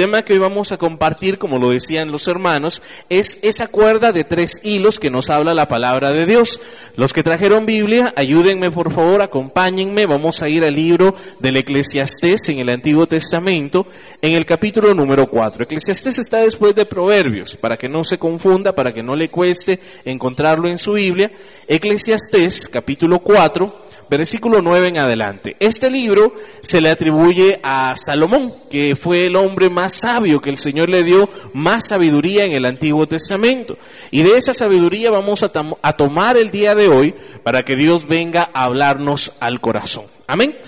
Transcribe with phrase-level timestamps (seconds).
[0.00, 4.24] tema que hoy vamos a compartir, como lo decían los hermanos, es esa cuerda de
[4.24, 6.58] tres hilos que nos habla la palabra de Dios.
[6.96, 10.06] Los que trajeron Biblia, ayúdenme por favor, acompáñenme.
[10.06, 13.86] Vamos a ir al libro del Eclesiastés en el Antiguo Testamento,
[14.22, 15.64] en el capítulo número 4.
[15.64, 19.80] Eclesiastés está después de Proverbios, para que no se confunda, para que no le cueste
[20.06, 21.30] encontrarlo en su Biblia.
[21.68, 25.56] Eclesiastés, capítulo 4 versículo 9 en adelante.
[25.60, 30.58] Este libro se le atribuye a Salomón, que fue el hombre más sabio, que el
[30.58, 33.78] Señor le dio más sabiduría en el Antiguo Testamento.
[34.10, 38.50] Y de esa sabiduría vamos a, tomar el día de hoy para que Dios venga
[38.52, 40.06] a hablarnos al corazón.
[40.26, 40.58] Amén.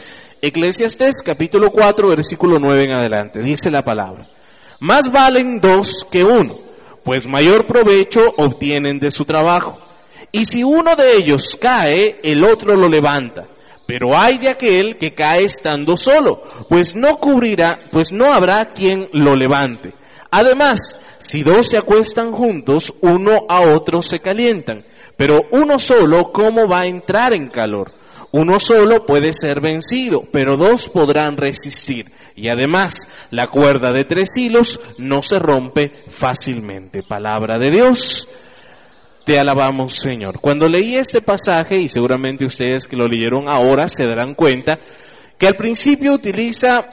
[0.40, 3.42] Eclesiastés capítulo 4, versículo 9 en adelante.
[3.42, 4.28] Dice la palabra.
[4.78, 6.58] Más valen dos que uno,
[7.04, 9.78] pues mayor provecho obtienen de su trabajo.
[10.32, 13.46] Y si uno de ellos cae, el otro lo levanta.
[13.86, 19.08] Pero hay de aquel que cae estando solo, pues no cubrirá, pues no habrá quien
[19.12, 19.92] lo levante.
[20.30, 24.84] Además, si dos se acuestan juntos, uno a otro se calientan.
[25.16, 27.92] Pero uno solo, ¿cómo va a entrar en calor?
[28.30, 32.10] Uno solo puede ser vencido, pero dos podrán resistir.
[32.34, 37.02] Y además, la cuerda de tres hilos no se rompe fácilmente.
[37.02, 38.26] Palabra de Dios.
[39.24, 40.40] Te alabamos, Señor.
[40.40, 44.80] Cuando leí este pasaje, y seguramente ustedes que lo leyeron ahora se darán cuenta,
[45.38, 46.86] que al principio utiliza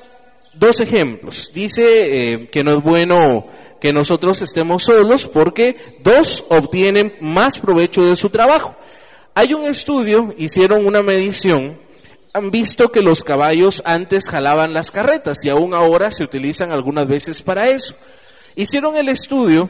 [0.54, 1.52] dos ejemplos.
[1.54, 3.48] Dice eh, que no es bueno
[3.82, 8.76] que nosotros estemos solos porque dos obtienen más provecho de su trabajo.
[9.34, 11.80] Hay un estudio, hicieron una medición,
[12.34, 17.08] han visto que los caballos antes jalaban las carretas y aún ahora se utilizan algunas
[17.08, 17.96] veces para eso.
[18.56, 19.70] Hicieron el estudio,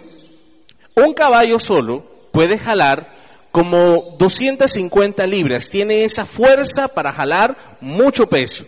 [0.96, 3.18] un caballo solo puede jalar
[3.52, 8.66] como 250 libras, tiene esa fuerza para jalar mucho peso.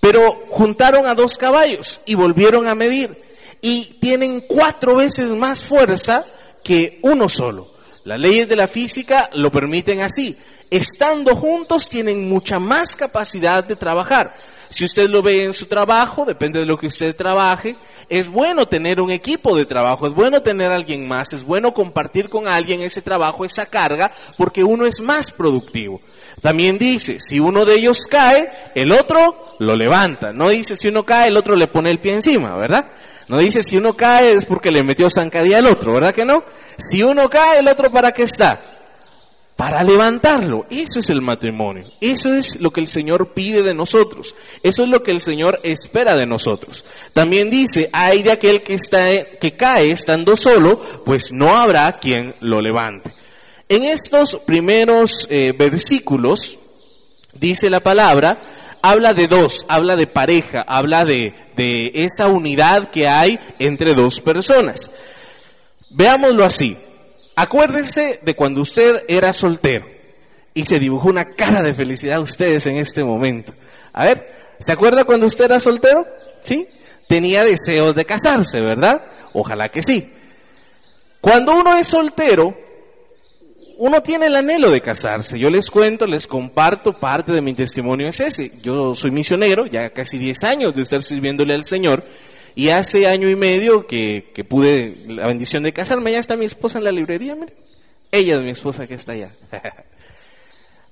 [0.00, 3.22] Pero juntaron a dos caballos y volvieron a medir
[3.60, 6.26] y tienen cuatro veces más fuerza
[6.62, 7.72] que uno solo.
[8.04, 10.36] Las leyes de la física lo permiten así.
[10.70, 14.34] Estando juntos tienen mucha más capacidad de trabajar.
[14.74, 17.76] Si usted lo ve en su trabajo, depende de lo que usted trabaje,
[18.08, 21.72] es bueno tener un equipo de trabajo, es bueno tener a alguien más, es bueno
[21.72, 26.00] compartir con alguien ese trabajo, esa carga, porque uno es más productivo.
[26.40, 30.32] También dice, si uno de ellos cae, el otro lo levanta.
[30.32, 32.88] No dice si uno cae, el otro le pone el pie encima, ¿verdad?
[33.28, 36.42] No dice si uno cae es porque le metió zancadilla al otro, ¿verdad que no?
[36.78, 38.73] Si uno cae, el otro para qué está?
[39.56, 40.66] Para levantarlo.
[40.70, 41.84] Eso es el matrimonio.
[42.00, 44.34] Eso es lo que el Señor pide de nosotros.
[44.62, 46.84] Eso es lo que el Señor espera de nosotros.
[47.12, 49.06] También dice, hay de aquel que, está,
[49.40, 53.14] que cae estando solo, pues no habrá quien lo levante.
[53.68, 56.58] En estos primeros eh, versículos,
[57.32, 58.40] dice la palabra,
[58.82, 64.20] habla de dos, habla de pareja, habla de, de esa unidad que hay entre dos
[64.20, 64.90] personas.
[65.90, 66.76] Veámoslo así.
[67.36, 69.86] Acuérdense de cuando usted era soltero
[70.54, 73.52] y se dibujó una cara de felicidad a ustedes en este momento.
[73.92, 76.06] A ver, ¿se acuerda cuando usted era soltero?
[76.42, 76.66] ¿Sí?
[77.08, 79.04] Tenía deseos de casarse, ¿verdad?
[79.32, 80.12] Ojalá que sí.
[81.20, 82.56] Cuando uno es soltero,
[83.78, 85.38] uno tiene el anhelo de casarse.
[85.38, 88.52] Yo les cuento, les comparto, parte de mi testimonio es ese.
[88.62, 92.04] Yo soy misionero, ya casi 10 años de estar sirviéndole al Señor.
[92.56, 96.78] Y hace año y medio que, pude la bendición de casarme, ya está mi esposa
[96.78, 97.54] en la librería, mire.
[98.12, 99.30] Ella es mi esposa que está allá.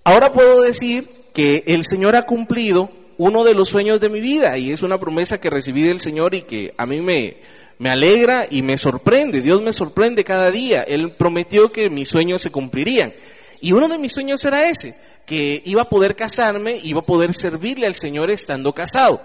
[0.04, 4.58] Ahora puedo decir que el Señor ha cumplido uno de los sueños de mi vida
[4.58, 7.36] y es una promesa que recibí del Señor y que a mí me,
[7.78, 9.40] me alegra y me sorprende.
[9.40, 10.82] Dios me sorprende cada día.
[10.82, 13.12] Él prometió que mis sueños se cumplirían.
[13.60, 17.32] Y uno de mis sueños era ese, que iba a poder casarme, iba a poder
[17.32, 19.22] servirle al Señor estando casado.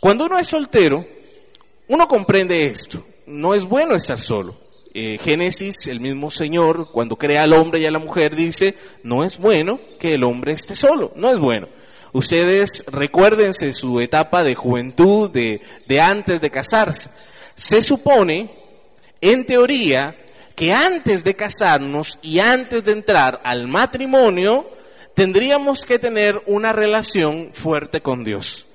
[0.00, 1.04] Cuando uno es soltero,
[1.88, 4.56] uno comprende esto, no es bueno estar solo.
[4.94, 9.24] Eh, Génesis, el mismo Señor, cuando crea al hombre y a la mujer, dice, no
[9.24, 11.68] es bueno que el hombre esté solo, no es bueno.
[12.12, 17.10] Ustedes recuérdense su etapa de juventud, de, de antes de casarse.
[17.54, 18.50] Se supone,
[19.20, 20.16] en teoría,
[20.54, 24.68] que antes de casarnos y antes de entrar al matrimonio,
[25.14, 28.67] tendríamos que tener una relación fuerte con Dios.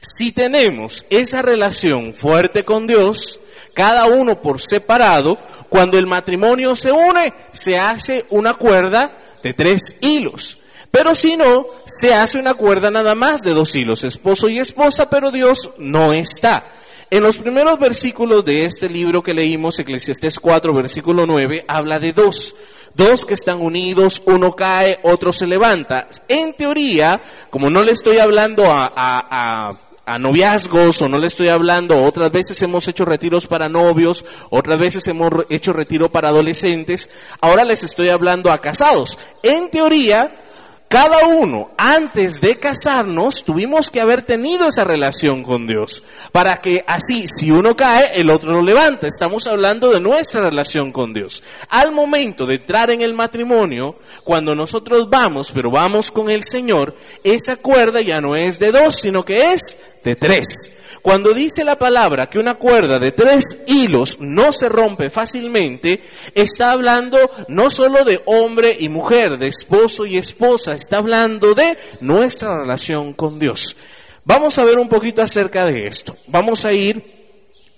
[0.00, 3.38] Si tenemos esa relación fuerte con Dios,
[3.74, 5.38] cada uno por separado,
[5.68, 9.12] cuando el matrimonio se une, se hace una cuerda
[9.42, 10.58] de tres hilos.
[10.90, 15.08] Pero si no, se hace una cuerda nada más de dos hilos, esposo y esposa,
[15.10, 16.64] pero Dios no está.
[17.10, 22.12] En los primeros versículos de este libro que leímos, Eclesiastés 4, versículo 9, habla de
[22.12, 22.54] dos.
[22.94, 26.08] Dos que están unidos, uno cae, otro se levanta.
[26.26, 27.20] En teoría,
[27.50, 32.32] como no le estoy hablando a, a a noviazgos o no le estoy hablando, otras
[32.32, 37.10] veces hemos hecho retiros para novios, otras veces hemos hecho retiro para adolescentes,
[37.40, 39.18] ahora les estoy hablando a casados.
[39.42, 40.49] En teoría,
[40.90, 46.02] cada uno, antes de casarnos, tuvimos que haber tenido esa relación con Dios.
[46.32, 49.06] Para que así, si uno cae, el otro lo levanta.
[49.06, 51.44] Estamos hablando de nuestra relación con Dios.
[51.68, 56.96] Al momento de entrar en el matrimonio, cuando nosotros vamos, pero vamos con el Señor,
[57.22, 60.72] esa cuerda ya no es de dos, sino que es de tres.
[61.02, 66.02] Cuando dice la palabra que una cuerda de tres hilos no se rompe fácilmente,
[66.34, 67.18] está hablando
[67.48, 73.14] no solo de hombre y mujer, de esposo y esposa, está hablando de nuestra relación
[73.14, 73.76] con Dios.
[74.24, 76.16] Vamos a ver un poquito acerca de esto.
[76.26, 77.20] Vamos a ir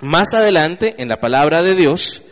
[0.00, 2.22] más adelante en la palabra de Dios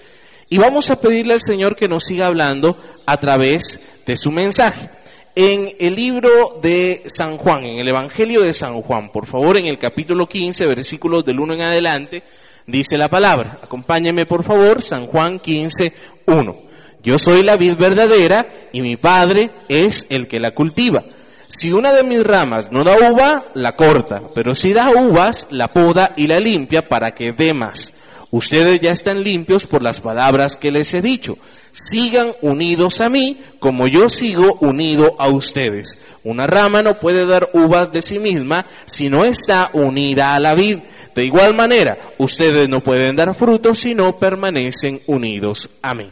[0.49, 2.77] y vamos a pedirle al Señor que nos siga hablando
[3.07, 4.91] a través de su mensaje
[5.35, 9.67] en el libro de San Juan, en el Evangelio de San Juan, por favor, en
[9.67, 12.23] el capítulo 15, versículos del 1 en adelante,
[12.67, 13.59] dice la palabra.
[13.63, 15.93] Acompáñeme, por favor, San Juan 15,
[16.27, 16.63] 1.
[17.03, 21.05] Yo soy la vid verdadera y mi Padre es el que la cultiva.
[21.49, 25.73] Si una de mis ramas no da uva, la corta, pero si da uvas, la
[25.73, 27.95] poda y la limpia para que dé más.
[28.31, 31.39] Ustedes ya están limpios por las palabras que les he dicho
[31.73, 35.99] sigan unidos a mí como yo sigo unido a ustedes.
[36.25, 40.55] Una rama no puede dar uvas de sí misma si no está unida a la
[40.55, 40.79] vid.
[41.15, 46.11] De igual manera, ustedes no pueden dar frutos si no permanecen unidos a mí.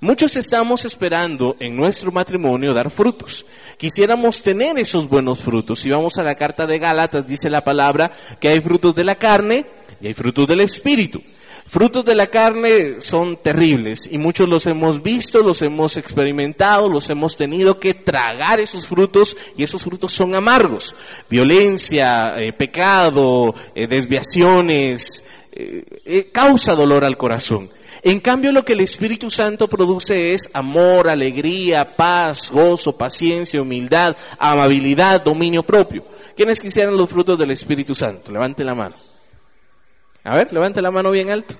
[0.00, 3.44] Muchos estamos esperando en nuestro matrimonio dar frutos.
[3.76, 5.80] Quisiéramos tener esos buenos frutos.
[5.80, 9.16] Si vamos a la carta de Gálatas, dice la palabra que hay frutos de la
[9.16, 9.66] carne
[10.00, 11.20] y hay frutos del espíritu.
[11.68, 17.10] Frutos de la carne son terribles y muchos los hemos visto, los hemos experimentado, los
[17.10, 20.94] hemos tenido que tragar esos frutos y esos frutos son amargos.
[21.28, 27.70] Violencia, eh, pecado, eh, desviaciones, eh, causa dolor al corazón.
[28.02, 34.16] En cambio, lo que el Espíritu Santo produce es amor, alegría, paz, gozo, paciencia, humildad,
[34.38, 36.02] amabilidad, dominio propio.
[36.34, 38.32] ¿Quiénes quisieran los frutos del Espíritu Santo?
[38.32, 39.07] Levante la mano.
[40.28, 41.54] A ver, levante la mano bien alto.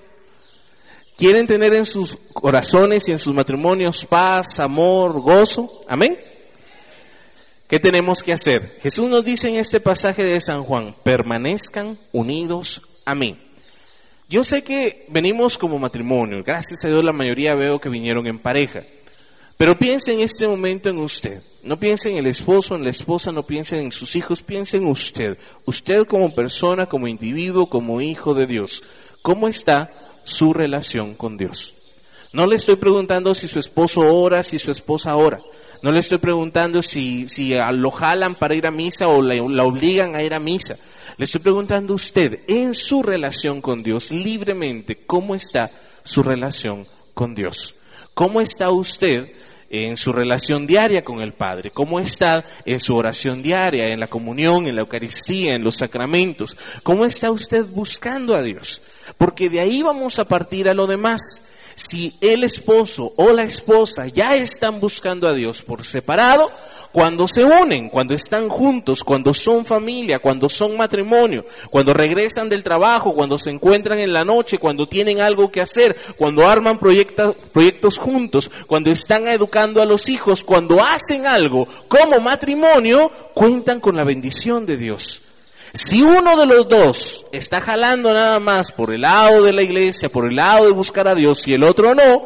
[1.17, 5.81] ¿Quieren tener en sus corazones y en sus matrimonios paz, amor, gozo?
[5.87, 6.19] Amén.
[7.67, 8.77] ¿Qué tenemos que hacer?
[8.79, 13.39] Jesús nos dice en este pasaje de San Juan, permanezcan unidos a mí.
[14.29, 18.37] Yo sé que venimos como matrimonio, gracias a Dios la mayoría veo que vinieron en
[18.37, 18.83] pareja,
[19.59, 21.43] pero piense en este momento en usted.
[21.63, 24.87] No piense en el esposo, en la esposa, no piense en sus hijos, piense en
[24.87, 25.37] usted.
[25.65, 28.83] Usted como persona, como individuo, como hijo de Dios.
[29.21, 29.89] ¿Cómo está
[30.23, 31.73] su relación con Dios?
[32.31, 35.41] No le estoy preguntando si su esposo ora, si su esposa ora.
[35.81, 39.65] No le estoy preguntando si, si lo jalan para ir a misa o la, la
[39.65, 40.77] obligan a ir a misa.
[41.17, 45.69] Le estoy preguntando a usted, en su relación con Dios, libremente, ¿cómo está
[46.05, 47.75] su relación con Dios?
[48.13, 49.33] ¿Cómo está usted
[49.69, 54.07] en su relación diaria con el Padre, cómo está en su oración diaria, en la
[54.07, 58.81] comunión, en la Eucaristía, en los sacramentos, cómo está usted buscando a Dios,
[59.17, 61.43] porque de ahí vamos a partir a lo demás.
[61.75, 66.51] Si el esposo o la esposa ya están buscando a Dios por separado,
[66.91, 72.63] cuando se unen, cuando están juntos, cuando son familia, cuando son matrimonio, cuando regresan del
[72.63, 77.97] trabajo, cuando se encuentran en la noche, cuando tienen algo que hacer, cuando arman proyectos
[77.97, 84.03] juntos, cuando están educando a los hijos, cuando hacen algo como matrimonio, cuentan con la
[84.03, 85.21] bendición de Dios.
[85.73, 90.09] Si uno de los dos está jalando nada más por el lado de la iglesia,
[90.09, 92.23] por el lado de buscar a Dios y el otro no,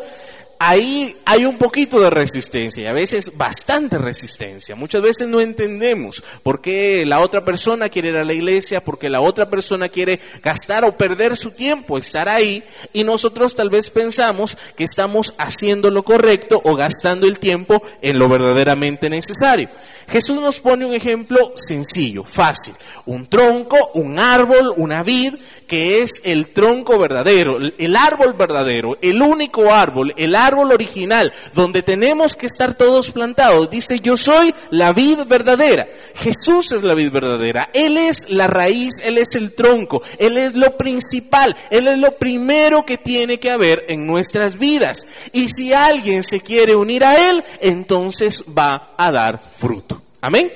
[0.65, 4.75] ahí hay un poquito de resistencia y a veces bastante resistencia.
[4.75, 9.09] Muchas veces no entendemos por qué la otra persona quiere ir a la iglesia, porque
[9.09, 13.89] la otra persona quiere gastar o perder su tiempo, estar ahí, y nosotros tal vez
[13.89, 19.69] pensamos que estamos haciendo lo correcto o gastando el tiempo en lo verdaderamente necesario.
[20.07, 22.73] Jesús nos pone un ejemplo sencillo, fácil.
[23.05, 25.35] Un tronco, un árbol, una vid,
[25.67, 31.81] que es el tronco verdadero, el árbol verdadero, el único árbol, el árbol original, donde
[31.81, 33.69] tenemos que estar todos plantados.
[33.69, 35.87] Dice, yo soy la vid verdadera.
[36.15, 37.69] Jesús es la vid verdadera.
[37.73, 42.17] Él es la raíz, Él es el tronco, Él es lo principal, Él es lo
[42.17, 45.07] primero que tiene que haber en nuestras vidas.
[45.31, 50.01] Y si alguien se quiere unir a Él, entonces va a dar fruto.
[50.19, 50.51] Amén.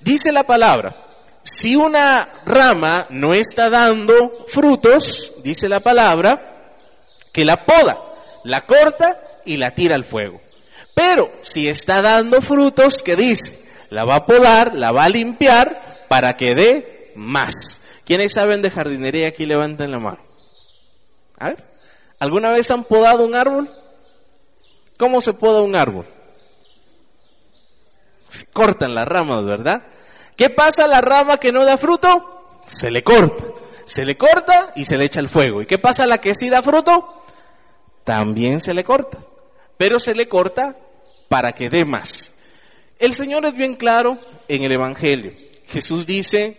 [0.00, 0.94] Dice la palabra,
[1.42, 6.76] si una rama no está dando frutos, dice la palabra,
[7.32, 7.98] que la poda,
[8.44, 10.40] la corta y la tira al fuego.
[10.94, 13.64] Pero si está dando frutos, ¿qué dice?
[13.90, 17.80] La va a podar, la va a limpiar para que dé más.
[18.04, 20.20] ¿Quiénes saben de jardinería aquí levanten la mano?
[22.20, 23.68] ¿alguna vez han podado un árbol?
[24.96, 26.06] ¿Cómo se poda un árbol?
[28.52, 29.82] Cortan las ramas, ¿verdad?
[30.36, 32.60] ¿Qué pasa a la rama que no da fruto?
[32.66, 33.44] Se le corta.
[33.84, 35.62] Se le corta y se le echa el fuego.
[35.62, 37.24] ¿Y qué pasa a la que sí da fruto?
[38.04, 39.18] También se le corta.
[39.76, 40.76] Pero se le corta
[41.28, 42.34] para que dé más.
[42.98, 44.18] El Señor es bien claro
[44.48, 45.32] en el Evangelio.
[45.66, 46.56] Jesús dice,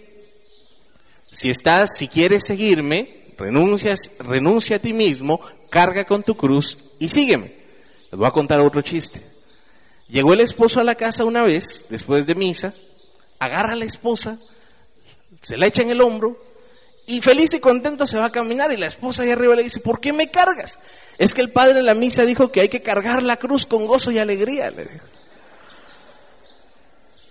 [1.31, 7.09] si estás, si quieres seguirme, renuncias, renuncia a ti mismo, carga con tu cruz y
[7.09, 7.55] sígueme.
[8.11, 9.21] Les voy a contar otro chiste.
[10.09, 12.73] Llegó el esposo a la casa una vez, después de misa,
[13.37, 14.39] agarra a la esposa,
[15.41, 16.35] se la echa en el hombro
[17.05, 19.79] y feliz y contento se va a caminar y la esposa ahí arriba le dice,
[19.79, 20.79] ¿por qué me cargas?
[21.17, 23.85] Es que el padre en la misa dijo que hay que cargar la cruz con
[23.85, 25.05] gozo y alegría, le dijo.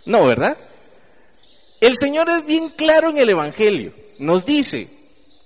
[0.06, 0.56] No, ¿verdad?
[1.80, 3.92] El Señor es bien claro en el Evangelio.
[4.18, 4.88] Nos dice,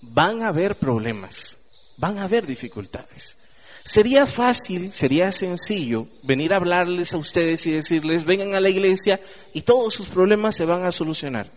[0.00, 1.58] van a haber problemas,
[1.96, 3.36] van a haber dificultades.
[3.84, 9.20] Sería fácil, sería sencillo venir a hablarles a ustedes y decirles, vengan a la iglesia
[9.52, 11.50] y todos sus problemas se van a solucionar.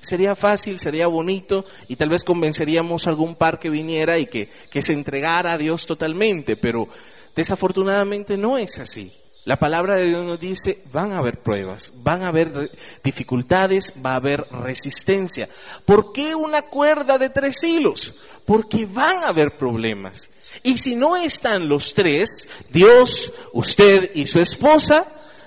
[0.00, 4.48] Sería fácil, sería bonito y tal vez convenceríamos a algún par que viniera y que,
[4.70, 6.88] que se entregara a Dios totalmente, pero
[7.34, 9.12] desafortunadamente no es así.
[9.44, 12.70] La palabra de Dios nos dice, van a haber pruebas, van a haber
[13.02, 15.48] dificultades, va a haber resistencia.
[15.84, 18.14] ¿Por qué una cuerda de tres hilos?
[18.44, 20.30] Porque van a haber problemas.
[20.62, 25.06] Y si no están los tres, Dios, usted y su esposa,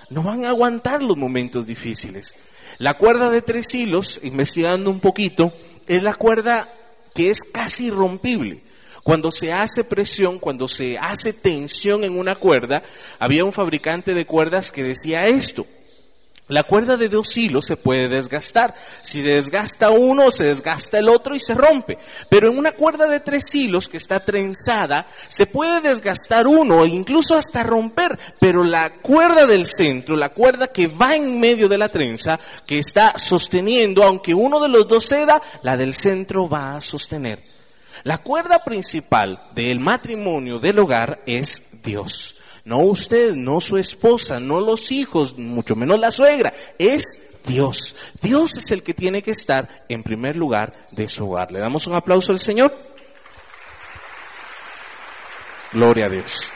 [0.09, 2.35] no van a aguantar los momentos difíciles.
[2.77, 5.53] La cuerda de tres hilos, investigando un poquito,
[5.87, 6.73] es la cuerda
[7.13, 8.63] que es casi irrompible.
[9.03, 12.83] Cuando se hace presión, cuando se hace tensión en una cuerda,
[13.19, 15.67] había un fabricante de cuerdas que decía esto.
[16.47, 18.75] La cuerda de dos hilos se puede desgastar.
[19.01, 21.97] Si desgasta uno, se desgasta el otro y se rompe.
[22.29, 26.89] Pero en una cuerda de tres hilos que está trenzada, se puede desgastar uno e
[26.89, 28.19] incluso hasta romper.
[28.39, 32.77] Pero la cuerda del centro, la cuerda que va en medio de la trenza, que
[32.77, 37.41] está sosteniendo, aunque uno de los dos ceda, la del centro va a sostener.
[38.03, 42.34] La cuerda principal del matrimonio, del hogar, es Dios.
[42.65, 47.95] No usted, no su esposa, no los hijos, mucho menos la suegra, es Dios.
[48.21, 51.51] Dios es el que tiene que estar en primer lugar de su hogar.
[51.51, 52.75] ¿Le damos un aplauso al Señor?
[55.73, 56.51] Gloria a Dios.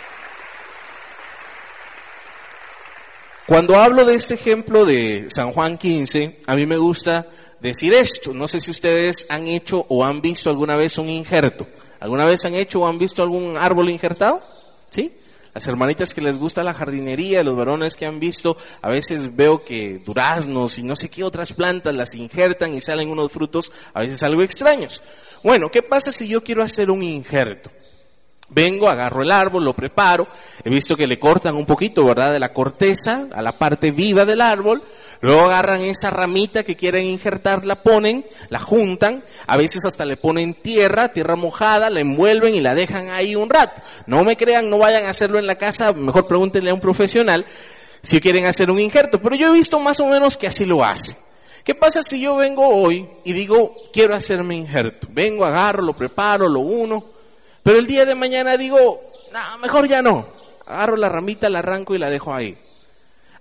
[3.46, 7.28] Cuando hablo de este ejemplo de San Juan 15, a mí me gusta
[7.60, 8.34] decir esto.
[8.34, 11.68] No sé si ustedes han hecho o han visto alguna vez un injerto.
[12.00, 14.42] ¿Alguna vez han hecho o han visto algún árbol injertado?
[14.90, 15.19] ¿Sí?
[15.60, 19.66] Las hermanitas que les gusta la jardinería, los varones que han visto, a veces veo
[19.66, 24.00] que duraznos y no sé qué otras plantas las injertan y salen unos frutos a
[24.00, 25.04] veces algo extraños.
[25.44, 27.70] Bueno, ¿qué pasa si yo quiero hacer un injerto?
[28.48, 30.30] Vengo, agarro el árbol, lo preparo,
[30.64, 34.24] he visto que le cortan un poquito, ¿verdad?, de la corteza a la parte viva
[34.24, 34.82] del árbol,
[35.22, 40.18] luego agarran esa ramita que quieren injertar, la ponen, la juntan, a veces hasta le
[40.18, 43.82] ponen tierra, tierra mojada, la envuelven y la dejan ahí un rato.
[44.06, 47.46] No me crean, no vayan a hacerlo en la casa, mejor pregúntenle a un profesional
[48.02, 50.84] si quieren hacer un injerto, pero yo he visto más o menos que así lo
[50.84, 51.18] hacen.
[51.64, 55.08] ¿Qué pasa si yo vengo hoy y digo, quiero hacer mi injerto?
[55.12, 57.04] Vengo, agarro, lo preparo, lo uno,
[57.62, 60.28] pero el día de mañana digo, no, mejor ya no.
[60.66, 62.58] Agarro la ramita, la arranco y la dejo ahí.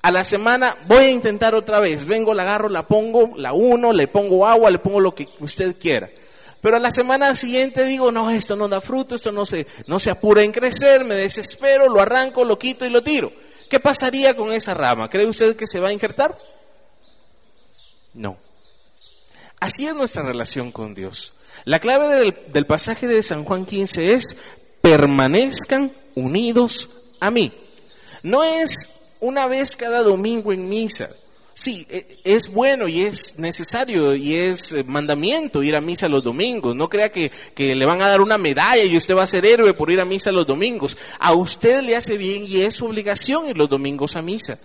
[0.02, 2.04] A la semana voy a intentar otra vez.
[2.04, 5.76] Vengo, la agarro, la pongo, la uno, le pongo agua, le pongo lo que usted
[5.78, 6.08] quiera.
[6.60, 9.98] Pero a la semana siguiente digo, no, esto no da fruto, esto no se, no
[9.98, 13.32] se apura en crecer, me desespero, lo arranco, lo quito y lo tiro.
[13.68, 15.10] ¿Qué pasaría con esa rama?
[15.10, 16.36] ¿Cree usted que se va a injertar?
[18.14, 18.38] No.
[19.60, 21.32] Así es nuestra relación con Dios.
[21.64, 24.36] La clave del, pasaje de San Juan 15 es
[24.80, 26.88] permanezcan unidos
[27.20, 27.52] a mí.
[28.22, 31.10] No es una vez cada domingo en misa.
[31.54, 36.22] Sí, e, es bueno y es necesario y es eh, mandamiento ir a misa los
[36.22, 36.76] domingos.
[36.76, 39.44] No crea que, que, le van a dar una medalla y usted va a ser
[39.44, 40.96] héroe por ir a misa los domingos.
[41.18, 44.58] A usted le hace bien y es su obligación ir los domingos a misa.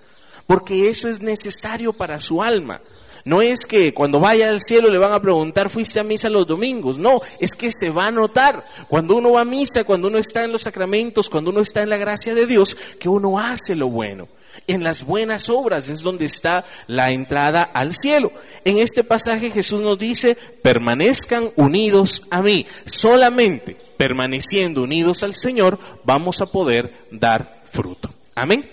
[0.45, 2.81] Porque eso es necesario para su alma.
[3.25, 6.45] No es que cuando vaya al cielo le van a preguntar, ¿fuiste a misa los
[6.45, 6.98] domingos?
[6.98, 10.43] No, es que se va a notar cuando uno va a misa, cuando uno está
[10.43, 13.88] en los sacramentos, cuando uno está en la gracia de Dios, que uno hace lo
[13.88, 14.27] bueno.
[14.65, 18.32] En las buenas obras es donde está la entrada al cielo.
[18.63, 22.65] En este pasaje Jesús nos dice, permanezcan unidos a mí.
[22.86, 28.13] Solamente permaneciendo unidos al Señor vamos a poder dar fruto.
[28.36, 28.70] Amén.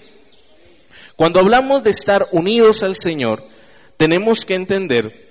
[1.16, 3.44] Cuando hablamos de estar unidos al Señor,
[3.96, 5.28] tenemos que entender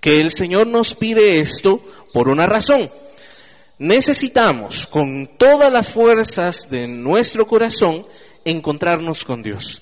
[0.00, 1.80] que el Señor nos pide esto
[2.12, 2.90] por una razón.
[3.78, 8.06] Necesitamos con todas las fuerzas de nuestro corazón
[8.44, 9.81] encontrarnos con Dios.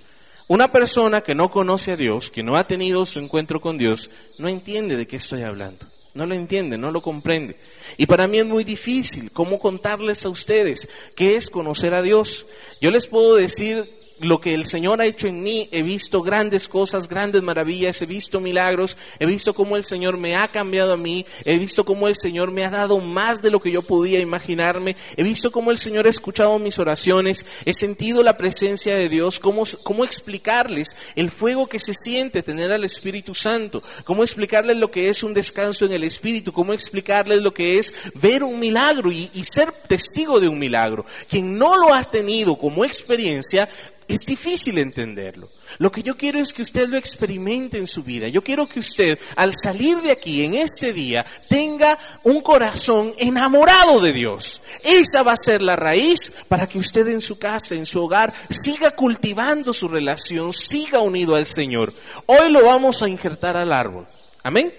[0.50, 4.10] Una persona que no conoce a Dios, que no ha tenido su encuentro con Dios,
[4.36, 5.86] no entiende de qué estoy hablando.
[6.12, 7.56] No lo entiende, no lo comprende.
[7.98, 12.46] Y para mí es muy difícil cómo contarles a ustedes qué es conocer a Dios.
[12.80, 13.88] Yo les puedo decir
[14.20, 18.06] lo que el Señor ha hecho en mí, he visto grandes cosas, grandes maravillas, he
[18.06, 22.06] visto milagros, he visto cómo el Señor me ha cambiado a mí, he visto cómo
[22.06, 25.70] el Señor me ha dado más de lo que yo podía imaginarme, he visto cómo
[25.70, 30.94] el Señor ha escuchado mis oraciones, he sentido la presencia de Dios, cómo, cómo explicarles
[31.16, 35.32] el fuego que se siente tener al Espíritu Santo, cómo explicarles lo que es un
[35.32, 39.72] descanso en el Espíritu, cómo explicarles lo que es ver un milagro y, y ser
[39.72, 41.06] testigo de un milagro.
[41.28, 43.68] Quien no lo ha tenido como experiencia,
[44.14, 45.48] es difícil entenderlo.
[45.78, 48.28] Lo que yo quiero es que usted lo experimente en su vida.
[48.28, 54.00] Yo quiero que usted, al salir de aquí en este día, tenga un corazón enamorado
[54.00, 54.62] de Dios.
[54.82, 58.32] Esa va a ser la raíz para que usted en su casa, en su hogar,
[58.50, 61.92] siga cultivando su relación, siga unido al Señor.
[62.26, 64.08] Hoy lo vamos a injertar al árbol.
[64.42, 64.72] Amén.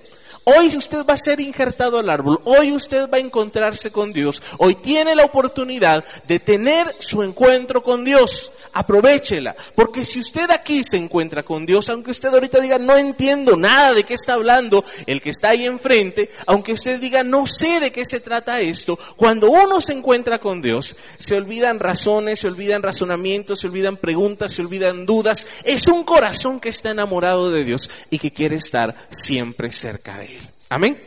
[0.44, 4.42] Hoy usted va a ser injertado al árbol, hoy usted va a encontrarse con Dios,
[4.58, 8.52] hoy tiene la oportunidad de tener su encuentro con Dios.
[8.74, 13.56] Aprovechela, porque si usted aquí se encuentra con Dios, aunque usted ahorita diga no entiendo
[13.56, 17.80] nada de qué está hablando el que está ahí enfrente, aunque usted diga no sé
[17.80, 22.48] de qué se trata esto, cuando uno se encuentra con Dios, se olvidan razones, se
[22.48, 25.46] olvidan razonamientos, se olvidan preguntas, se olvidan dudas.
[25.66, 30.26] Es un corazón que está enamorado de Dios y que quiere estar siempre cerca de
[30.26, 30.31] Él.
[30.72, 30.98] Amén.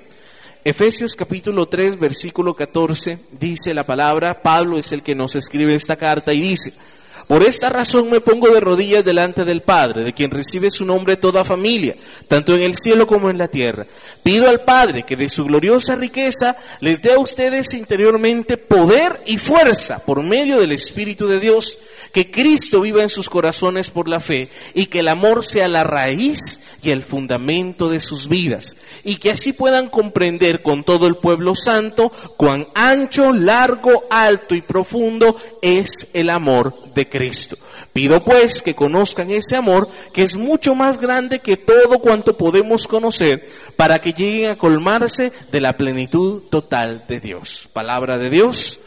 [0.62, 5.96] Efesios capítulo 3, versículo 14, dice la palabra, Pablo es el que nos escribe esta
[5.96, 6.74] carta y dice,
[7.28, 11.16] por esta razón me pongo de rodillas delante del Padre, de quien recibe su nombre
[11.16, 11.96] toda familia,
[12.28, 13.86] tanto en el cielo como en la tierra.
[14.22, 19.38] Pido al Padre que de su gloriosa riqueza les dé a ustedes interiormente poder y
[19.38, 21.78] fuerza por medio del Espíritu de Dios,
[22.14, 25.82] que Cristo viva en sus corazones por la fe y que el amor sea la
[25.82, 31.16] raíz y el fundamento de sus vidas, y que así puedan comprender con todo el
[31.16, 37.56] pueblo santo cuán ancho, largo, alto y profundo es el amor de Cristo.
[37.92, 42.86] Pido pues que conozcan ese amor que es mucho más grande que todo cuanto podemos
[42.86, 47.68] conocer para que lleguen a colmarse de la plenitud total de Dios.
[47.72, 48.78] Palabra de Dios.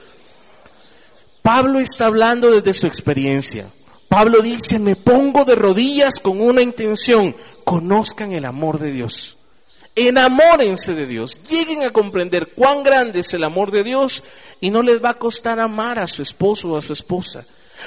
[1.47, 3.67] Pablo está hablando desde su experiencia.
[4.09, 7.33] Pablo dice, me pongo de rodillas con una intención,
[7.63, 9.37] conozcan el amor de Dios.
[9.95, 14.25] Enamórense de Dios, lleguen a comprender cuán grande es el amor de Dios
[14.59, 17.45] y no les va a costar amar a su esposo o a su esposa.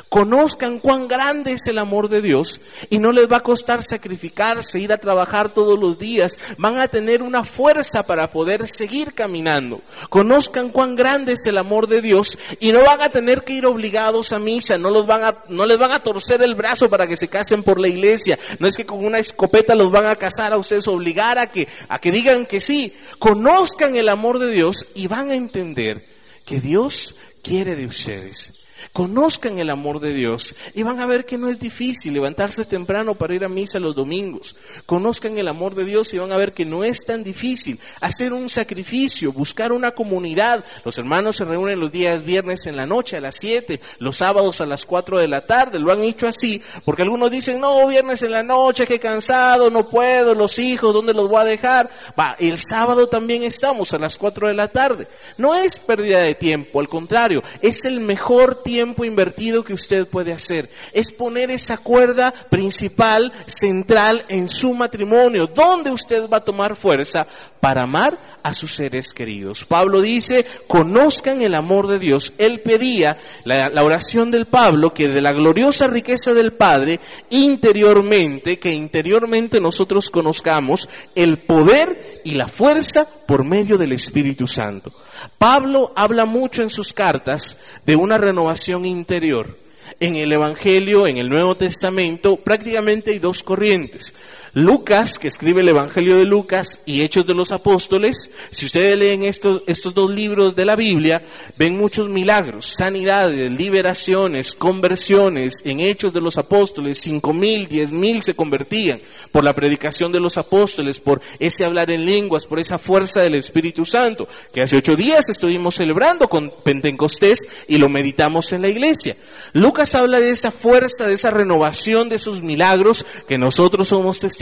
[0.09, 4.81] Conozcan cuán grande es el amor de Dios y no les va a costar sacrificarse,
[4.81, 6.38] ir a trabajar todos los días.
[6.59, 9.83] Van a tener una fuerza para poder seguir caminando.
[10.09, 13.66] Conozcan cuán grande es el amor de Dios y no van a tener que ir
[13.66, 14.79] obligados a misa.
[14.79, 17.62] No, los van a, no les van a torcer el brazo para que se casen
[17.62, 18.38] por la iglesia.
[18.59, 21.68] No es que con una escopeta los van a casar a ustedes, obligar a que,
[21.88, 22.94] a que digan que sí.
[23.18, 26.05] Conozcan el amor de Dios y van a entender
[26.44, 28.60] que Dios quiere de ustedes
[28.93, 33.14] Conozcan el amor de Dios y van a ver que no es difícil levantarse temprano
[33.14, 34.57] para ir a misa los domingos.
[34.87, 38.33] Conozcan el amor de Dios y van a ver que no es tan difícil hacer
[38.33, 40.64] un sacrificio, buscar una comunidad.
[40.85, 44.61] Los hermanos se reúnen los días viernes en la noche a las 7, los sábados
[44.61, 45.79] a las 4 de la tarde.
[45.79, 49.88] Lo han hecho así porque algunos dicen, no, viernes en la noche, qué cansado, no
[49.88, 51.90] puedo, los hijos, ¿dónde los voy a dejar?
[52.19, 55.07] Va, el sábado también estamos a las 4 de la tarde.
[55.37, 60.06] No es pérdida de tiempo, al contrario, es el mejor tiempo tiempo invertido que usted
[60.06, 60.70] puede hacer.
[60.92, 67.26] Es poner esa cuerda principal, central en su matrimonio, donde usted va a tomar fuerza
[67.59, 69.64] para amar a sus seres queridos.
[69.64, 72.33] Pablo dice, conozcan el amor de Dios.
[72.38, 78.61] Él pedía la, la, oración del Pablo que de la gloriosa riqueza del Padre, interiormente,
[78.61, 84.92] que interiormente nosotros conozcamos el poder y la fuerza por medio del Espíritu Santo.
[85.38, 89.59] Pablo habla mucho en sus cartas de una renovación interior.
[89.98, 94.14] En el Evangelio, en el Nuevo Testamento, prácticamente hay dos corrientes.
[94.53, 99.23] Lucas, que escribe el Evangelio de Lucas y Hechos de los Apóstoles, si ustedes leen
[99.23, 101.23] estos, estos dos libros de la Biblia,
[101.57, 105.63] ven muchos milagros, sanidades, liberaciones, conversiones.
[105.65, 110.19] En Hechos de los Apóstoles, cinco mil, diez mil se convertían por la predicación de
[110.19, 114.77] los apóstoles, por ese hablar en lenguas, por esa fuerza del Espíritu Santo, que hace
[114.77, 119.17] ocho días estuvimos celebrando con Pentecostés y lo meditamos en la iglesia.
[119.53, 124.39] Lucas habla de esa fuerza, de esa renovación, de esos milagros que nosotros somos testigos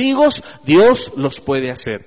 [0.64, 2.06] Dios los puede hacer.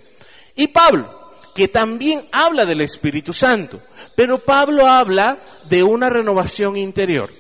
[0.56, 3.82] Y Pablo, que también habla del Espíritu Santo,
[4.16, 7.32] pero Pablo habla de una renovación interior.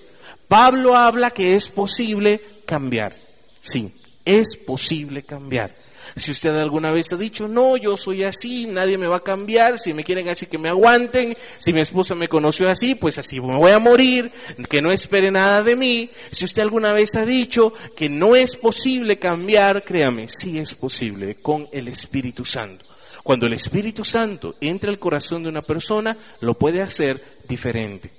[0.47, 3.15] Pablo habla que es posible cambiar.
[3.61, 3.93] Sí,
[4.25, 5.73] es posible cambiar.
[6.15, 9.79] Si usted alguna vez ha dicho, no, yo soy así, nadie me va a cambiar,
[9.79, 13.39] si me quieren así que me aguanten, si mi esposa me conoció así, pues así
[13.39, 14.31] me voy a morir,
[14.69, 16.09] que no espere nada de mí.
[16.31, 21.35] Si usted alguna vez ha dicho que no es posible cambiar, créame, sí es posible
[21.35, 22.85] con el Espíritu Santo.
[23.23, 28.11] Cuando el Espíritu Santo entra al corazón de una persona, lo puede hacer diferente.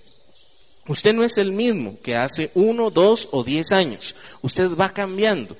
[0.87, 4.17] Usted no es el mismo que hace uno, dos o diez años.
[4.43, 5.57] Usted va cambiando.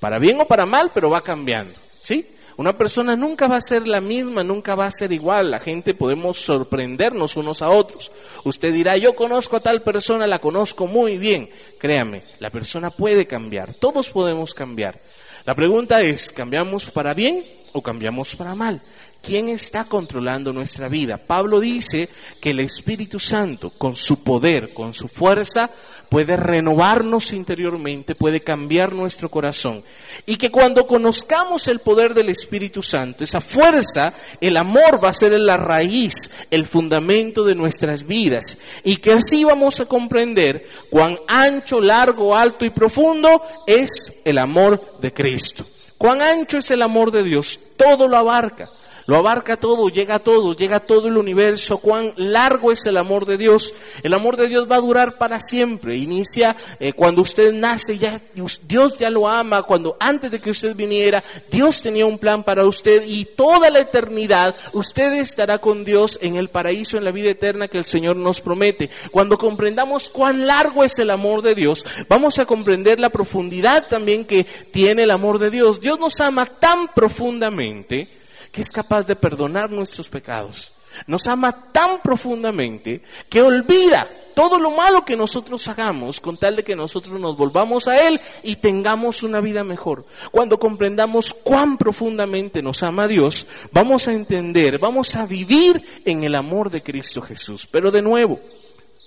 [0.00, 1.74] Para bien o para mal, pero va cambiando.
[2.02, 2.26] ¿Sí?
[2.58, 5.50] Una persona nunca va a ser la misma, nunca va a ser igual.
[5.50, 8.10] La gente podemos sorprendernos unos a otros.
[8.44, 11.50] Usted dirá, yo conozco a tal persona, la conozco muy bien.
[11.78, 13.74] Créame, la persona puede cambiar.
[13.74, 15.00] Todos podemos cambiar.
[15.44, 18.80] La pregunta es, ¿cambiamos para bien o cambiamos para mal?
[19.22, 21.18] ¿Quién está controlando nuestra vida?
[21.18, 22.08] Pablo dice
[22.40, 25.70] que el Espíritu Santo, con su poder, con su fuerza,
[26.08, 29.82] puede renovarnos interiormente, puede cambiar nuestro corazón.
[30.24, 35.14] Y que cuando conozcamos el poder del Espíritu Santo, esa fuerza, el amor va a
[35.14, 38.58] ser la raíz, el fundamento de nuestras vidas.
[38.84, 44.98] Y que así vamos a comprender cuán ancho, largo, alto y profundo es el amor
[45.00, 45.66] de Cristo.
[45.98, 48.68] Cuán ancho es el amor de Dios, todo lo abarca.
[49.06, 51.78] Lo abarca todo, llega a todo, llega a todo el universo.
[51.78, 53.72] Cuán largo es el amor de Dios.
[54.02, 55.96] El amor de Dios va a durar para siempre.
[55.96, 58.20] Inicia eh, cuando usted nace, ya
[58.66, 59.62] Dios ya lo ama.
[59.62, 63.78] Cuando antes de que usted viniera, Dios tenía un plan para usted y toda la
[63.78, 68.16] eternidad usted estará con Dios en el paraíso, en la vida eterna que el Señor
[68.16, 68.90] nos promete.
[69.12, 74.24] Cuando comprendamos cuán largo es el amor de Dios, vamos a comprender la profundidad también
[74.24, 75.80] que tiene el amor de Dios.
[75.80, 78.25] Dios nos ama tan profundamente
[78.56, 80.72] que es capaz de perdonar nuestros pecados.
[81.06, 86.64] Nos ama tan profundamente que olvida todo lo malo que nosotros hagamos con tal de
[86.64, 90.06] que nosotros nos volvamos a Él y tengamos una vida mejor.
[90.32, 96.34] Cuando comprendamos cuán profundamente nos ama Dios, vamos a entender, vamos a vivir en el
[96.34, 97.68] amor de Cristo Jesús.
[97.70, 98.40] Pero de nuevo,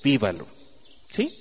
[0.03, 0.45] vívalo.
[1.09, 1.35] ¿Sí?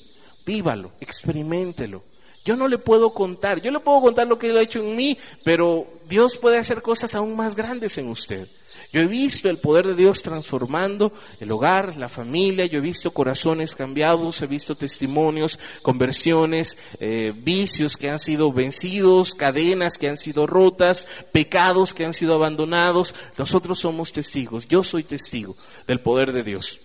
[0.47, 2.05] Vívalo, experimentelo.
[2.49, 4.97] Yo no le puedo contar, yo le puedo contar lo que Él ha hecho en
[4.97, 8.49] mí, pero Dios puede hacer cosas aún más grandes en usted.
[8.91, 13.11] Yo he visto el poder de Dios transformando el hogar, la familia, yo he visto
[13.11, 20.17] corazones cambiados, he visto testimonios, conversiones, eh, vicios que han sido vencidos, cadenas que han
[20.17, 23.15] sido rotas, pecados que han sido abandonados.
[23.37, 25.55] Nosotros somos testigos, yo soy testigo
[25.87, 26.81] del poder de Dios.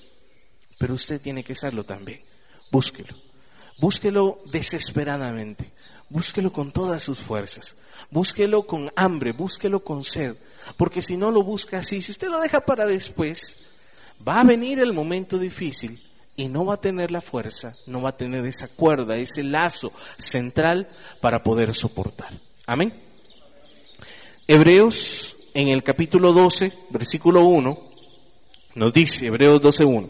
[0.77, 2.21] Pero usted tiene que serlo también.
[2.69, 3.15] Búsquelo.
[3.77, 5.71] Búsquelo desesperadamente,
[6.09, 7.75] búsquelo con todas sus fuerzas,
[8.11, 10.35] búsquelo con hambre, búsquelo con sed,
[10.77, 13.57] porque si no lo busca así, si usted lo deja para después,
[14.25, 16.01] va a venir el momento difícil
[16.35, 19.91] y no va a tener la fuerza, no va a tener esa cuerda, ese lazo
[20.17, 20.87] central
[21.19, 22.31] para poder soportar.
[22.65, 22.93] Amén.
[24.47, 27.77] Hebreos en el capítulo 12, versículo 1,
[28.75, 30.09] nos dice, Hebreos 12.1,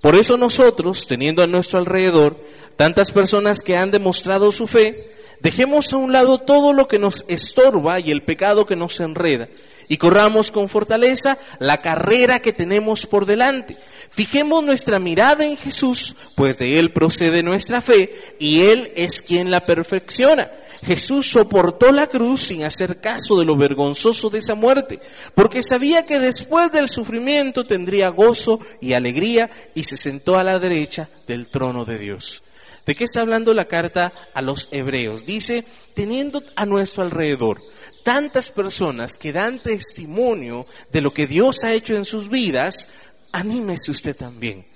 [0.00, 2.36] por eso nosotros, teniendo a nuestro alrededor
[2.76, 7.24] tantas personas que han demostrado su fe, dejemos a un lado todo lo que nos
[7.28, 9.48] estorba y el pecado que nos enreda
[9.88, 13.76] y corramos con fortaleza la carrera que tenemos por delante.
[14.10, 19.50] Fijemos nuestra mirada en Jesús, pues de Él procede nuestra fe y Él es quien
[19.50, 20.50] la perfecciona.
[20.82, 24.98] Jesús soportó la cruz sin hacer caso de lo vergonzoso de esa muerte,
[25.34, 30.58] porque sabía que después del sufrimiento tendría gozo y alegría y se sentó a la
[30.58, 32.42] derecha del trono de Dios.
[32.86, 35.24] ¿De qué está hablando la carta a los hebreos?
[35.24, 35.64] Dice,
[35.94, 37.60] teniendo a nuestro alrededor
[38.02, 42.88] tantas personas que dan testimonio de lo que Dios ha hecho en sus vidas,
[43.30, 44.66] anímese usted también.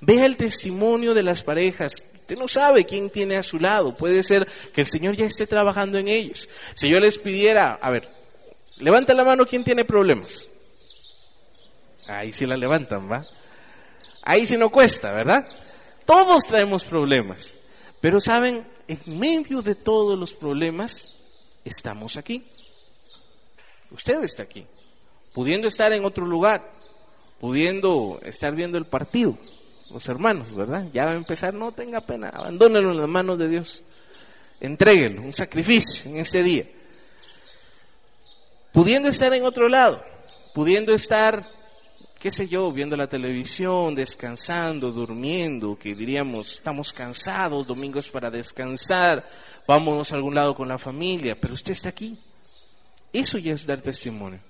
[0.00, 2.04] Vea el testimonio de las parejas.
[2.20, 3.96] Usted no sabe quién tiene a su lado.
[3.96, 6.48] Puede ser que el Señor ya esté trabajando en ellos.
[6.74, 8.08] Si yo les pidiera, a ver,
[8.78, 10.48] levanta la mano quién tiene problemas.
[12.06, 13.26] Ahí sí la levantan, ¿va?
[14.22, 15.46] Ahí sí no cuesta, ¿verdad?
[16.06, 17.54] Todos traemos problemas.
[18.00, 21.14] Pero saben, en medio de todos los problemas,
[21.64, 22.46] estamos aquí.
[23.90, 24.66] Usted está aquí,
[25.34, 26.72] pudiendo estar en otro lugar,
[27.40, 29.38] pudiendo estar viendo el partido,
[29.90, 30.86] los hermanos, ¿verdad?
[30.92, 33.82] Ya va a empezar, no tenga pena, abandónelo en las manos de Dios.
[34.60, 36.66] Entréguelo, un sacrificio en ese día.
[38.72, 40.04] Pudiendo estar en otro lado,
[40.54, 41.48] pudiendo estar,
[42.18, 49.28] qué sé yo, viendo la televisión, descansando, durmiendo, que diríamos, estamos cansados, domingos para descansar,
[49.66, 52.18] vámonos a algún lado con la familia, pero usted está aquí.
[53.12, 54.40] Eso ya es dar testimonio.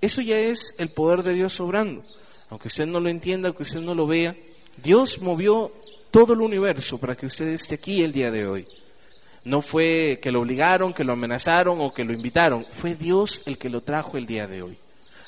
[0.00, 2.02] Eso ya es el poder de Dios obrando.
[2.48, 4.36] Aunque usted no lo entienda, aunque usted no lo vea,
[4.76, 5.72] Dios movió
[6.10, 8.66] todo el universo para que usted esté aquí el día de hoy.
[9.44, 12.66] No fue que lo obligaron, que lo amenazaron o que lo invitaron.
[12.70, 14.78] Fue Dios el que lo trajo el día de hoy.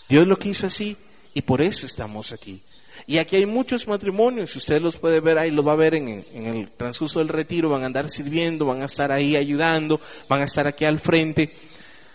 [0.08, 0.96] Dios lo quiso así
[1.34, 2.62] y por eso estamos aquí.
[3.06, 6.08] Y aquí hay muchos matrimonios, usted los puede ver ahí, lo va a ver en,
[6.08, 10.42] en, el transcurso del retiro, van a andar sirviendo, van a estar ahí ayudando, van
[10.42, 11.52] a estar aquí al frente.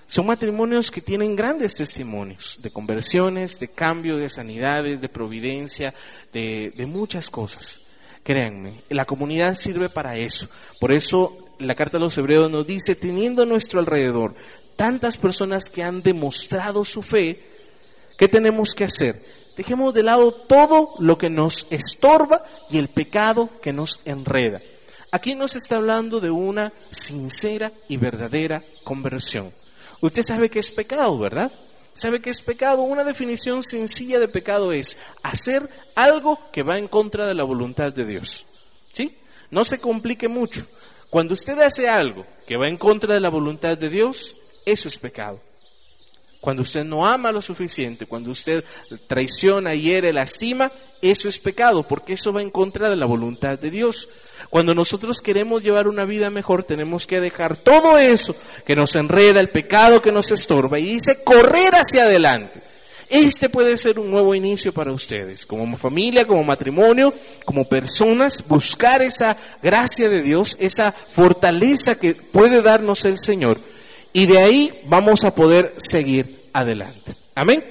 [0.06, 5.94] Son matrimonios que tienen grandes testimonios de conversiones, de cambio, de sanidades, de providencia,
[6.32, 7.82] de, de muchas cosas.
[8.24, 10.48] Créanme, la comunidad sirve para eso.
[10.80, 14.36] Por eso la carta a los hebreos nos dice, teniendo a nuestro alrededor
[14.78, 17.57] tantas personas que han demostrado su fe,
[18.18, 19.24] ¿qué tenemos que hacer?
[19.56, 24.62] Dejemos de lado todo lo que nos estorba y el pecado que nos enreda.
[25.12, 29.54] Aquí nos está hablando de una sincera y verdadera conversión.
[30.02, 31.52] Usted sabe que es pecado, ¿verdad?
[31.94, 32.84] ¿Sabe que es pecado?
[32.84, 37.92] Una definición sencilla de pecado es hacer algo que va en contra de la voluntad
[37.92, 38.46] de Dios.
[38.94, 39.18] ¿Sí?
[39.50, 40.68] No se complique mucho.
[41.10, 45.00] Cuando usted hace algo que va en contra de la voluntad de Dios, eso es
[45.00, 45.42] pecado.
[46.48, 48.64] Cuando usted no ama lo suficiente, cuando usted
[49.06, 53.70] traiciona, hiere, lastima, eso es pecado, porque eso va en contra de la voluntad de
[53.70, 54.08] Dios.
[54.50, 58.34] Cuando nosotros queremos llevar una vida mejor, tenemos que dejar todo eso
[58.66, 62.62] que nos enreda, el pecado que nos estorba, y dice correr hacia adelante.
[63.10, 69.02] Este puede ser un nuevo inicio para ustedes, como familia, como matrimonio, como personas, buscar
[69.02, 73.60] esa gracia de Dios, esa fortaleza que puede darnos el Señor.
[74.14, 77.16] Y de ahí vamos a poder seguir adelante.
[77.36, 77.64] Amén.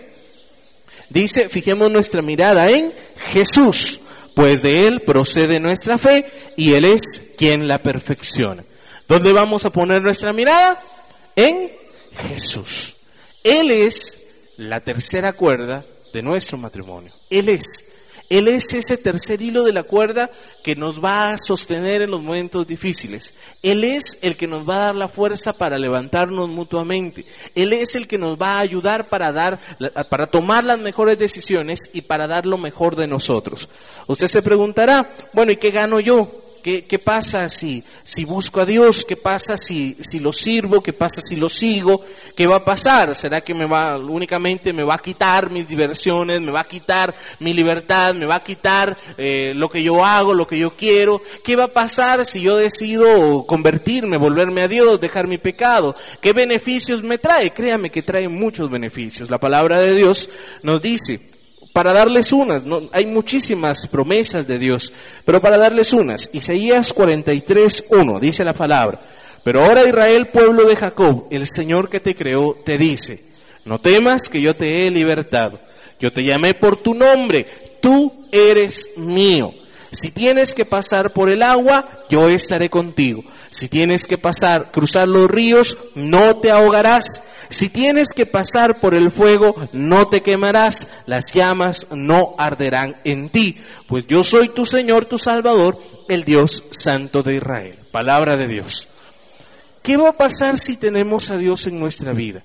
[1.08, 2.92] Dice, fijemos nuestra mirada en
[3.32, 4.00] Jesús,
[4.34, 8.64] pues de Él procede nuestra fe y Él es quien la perfecciona.
[9.08, 10.82] ¿Dónde vamos a poner nuestra mirada?
[11.34, 11.72] En
[12.28, 12.96] Jesús.
[13.44, 14.20] Él es
[14.56, 17.12] la tercera cuerda de nuestro matrimonio.
[17.30, 17.84] Él es.
[18.28, 20.30] Él es ese tercer hilo de la cuerda
[20.62, 23.34] que nos va a sostener en los momentos difíciles.
[23.62, 27.24] Él es el que nos va a dar la fuerza para levantarnos mutuamente.
[27.54, 29.58] Él es el que nos va a ayudar para dar,
[30.08, 33.68] para tomar las mejores decisiones y para dar lo mejor de nosotros.
[34.06, 36.45] Usted se preguntará, bueno, ¿y qué gano yo?
[36.66, 39.04] ¿Qué, pasa si, si busco a Dios?
[39.04, 40.82] ¿Qué pasa si, si lo sirvo?
[40.82, 42.04] ¿Qué pasa si lo sigo?
[42.34, 43.14] ¿Qué va a pasar?
[43.14, 47.14] ¿Será que me va, únicamente me va a quitar mis diversiones, me va a quitar
[47.38, 51.22] mi libertad, me va a quitar eh, lo que yo hago, lo que yo quiero?
[51.44, 55.94] ¿Qué va a pasar si yo decido convertirme, volverme a Dios, dejar mi pecado?
[56.20, 57.52] ¿Qué beneficios me trae?
[57.52, 59.30] Créame que trae muchos beneficios.
[59.30, 60.28] La palabra de Dios
[60.64, 61.35] nos dice,
[61.76, 64.94] para darles unas, no, hay muchísimas promesas de Dios,
[65.26, 68.98] pero para darles unas, Isaías 43, 1, dice la palabra,
[69.44, 73.24] pero ahora Israel, pueblo de Jacob, el Señor que te creó, te dice,
[73.66, 75.60] no temas que yo te he libertado,
[76.00, 77.44] yo te llamé por tu nombre,
[77.82, 79.52] tú eres mío.
[79.96, 83.24] Si tienes que pasar por el agua, yo estaré contigo.
[83.48, 87.22] Si tienes que pasar, cruzar los ríos, no te ahogarás.
[87.48, 93.30] Si tienes que pasar por el fuego, no te quemarás, las llamas no arderán en
[93.30, 93.56] ti,
[93.88, 95.78] pues yo soy tu Señor, tu Salvador,
[96.10, 97.78] el Dios Santo de Israel.
[97.90, 98.88] Palabra de Dios.
[99.82, 102.42] ¿Qué va a pasar si tenemos a Dios en nuestra vida?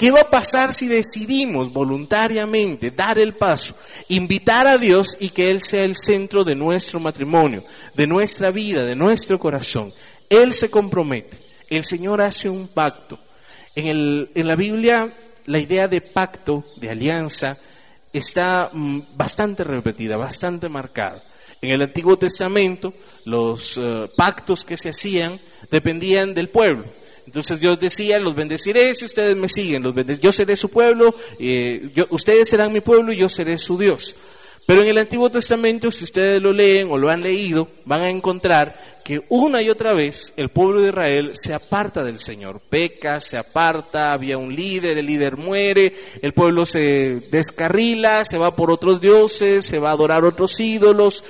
[0.00, 3.74] ¿Qué va a pasar si decidimos voluntariamente dar el paso,
[4.08, 7.62] invitar a Dios y que Él sea el centro de nuestro matrimonio,
[7.94, 9.92] de nuestra vida, de nuestro corazón?
[10.30, 11.36] Él se compromete,
[11.68, 13.18] el Señor hace un pacto
[13.74, 15.12] en, el, en la Biblia
[15.44, 17.58] la idea de pacto, de alianza,
[18.10, 21.22] está mm, bastante repetida, bastante marcada.
[21.60, 22.94] En el Antiguo Testamento
[23.26, 25.38] los eh, pactos que se hacían
[25.70, 26.86] dependían del pueblo.
[27.30, 31.88] Entonces Dios decía, los bendeciré si ustedes me siguen, los yo seré su pueblo, eh,
[32.10, 34.16] ustedes serán mi pueblo y yo seré su Dios.
[34.66, 38.10] Pero en el Antiguo Testamento, si ustedes lo leen o lo han leído, van a
[38.10, 43.20] encontrar que una y otra vez el pueblo de Israel se aparta del Señor, peca,
[43.20, 48.72] se aparta, había un líder, el líder muere, el pueblo se descarrila, se va por
[48.72, 51.22] otros dioses, se va a adorar otros ídolos,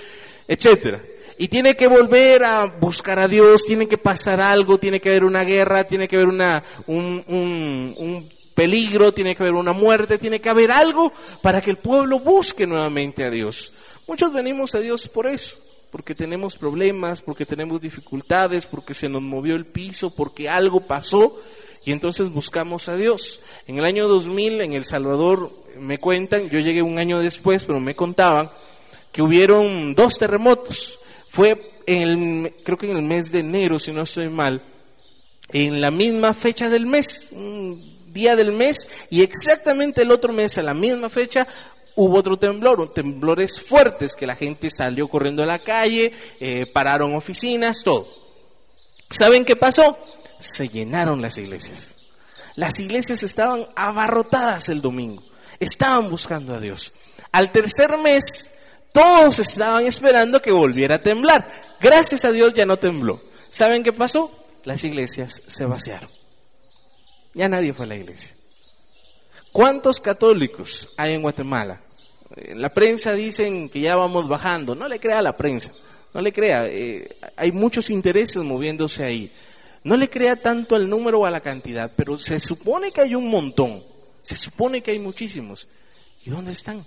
[0.48, 1.02] etcétera.
[1.40, 5.24] Y tiene que volver a buscar a Dios, tiene que pasar algo, tiene que haber
[5.24, 10.18] una guerra, tiene que haber una, un, un, un peligro, tiene que haber una muerte,
[10.18, 13.72] tiene que haber algo para que el pueblo busque nuevamente a Dios.
[14.07, 15.57] Muchos venimos a Dios por eso,
[15.90, 21.40] porque tenemos problemas, porque tenemos dificultades, porque se nos movió el piso, porque algo pasó
[21.87, 23.40] y entonces buscamos a Dios.
[23.66, 27.81] En el año 2000 en El Salvador me cuentan, yo llegué un año después, pero
[27.81, 28.50] me contaban
[29.11, 30.99] que hubieron dos terremotos.
[31.30, 32.02] Fue en
[32.46, 34.62] el, creo que en el mes de enero, si no estoy mal,
[35.50, 37.28] en la misma fecha del mes,
[38.08, 41.46] día del mes y exactamente el otro mes, a la misma fecha,
[41.94, 47.14] hubo otro temblor, temblores fuertes que la gente salió corriendo a la calle, eh, pararon
[47.14, 48.08] oficinas, todo.
[49.08, 49.96] ¿Saben qué pasó?
[50.40, 51.96] Se llenaron las iglesias.
[52.56, 55.22] Las iglesias estaban abarrotadas el domingo,
[55.60, 56.92] estaban buscando a Dios.
[57.30, 58.50] Al tercer mes,
[58.92, 61.48] todos estaban esperando que volviera a temblar.
[61.81, 63.20] Gracias a Dios ya no tembló.
[63.48, 64.31] ¿Saben qué pasó?
[64.64, 66.11] Las iglesias se vaciaron.
[67.35, 68.37] Ya nadie fue a la iglesia.
[69.53, 71.81] ¿Cuántos católicos hay en Guatemala?
[72.37, 74.74] En la prensa dicen que ya vamos bajando.
[74.74, 75.72] No le crea a la prensa.
[76.12, 76.66] No le crea.
[76.66, 79.33] Eh, hay muchos intereses moviéndose ahí.
[79.83, 83.14] No le crea tanto al número o a la cantidad, pero se supone que hay
[83.14, 83.83] un montón.
[84.22, 85.68] Se supone que hay muchísimos.
[86.24, 86.87] ¿Y dónde están?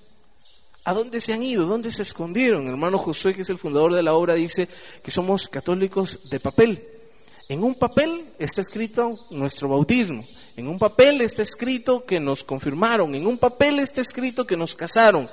[0.86, 1.66] ¿A dónde se han ido?
[1.66, 2.64] ¿Dónde se escondieron?
[2.64, 4.68] El hermano Josué, que es el fundador de la obra, dice
[5.02, 6.88] que somos católicos de papel.
[7.48, 10.26] En un papel está escrito nuestro bautismo.
[10.56, 13.16] En un papel está escrito que nos confirmaron.
[13.16, 15.30] En un papel está escrito que nos casaron.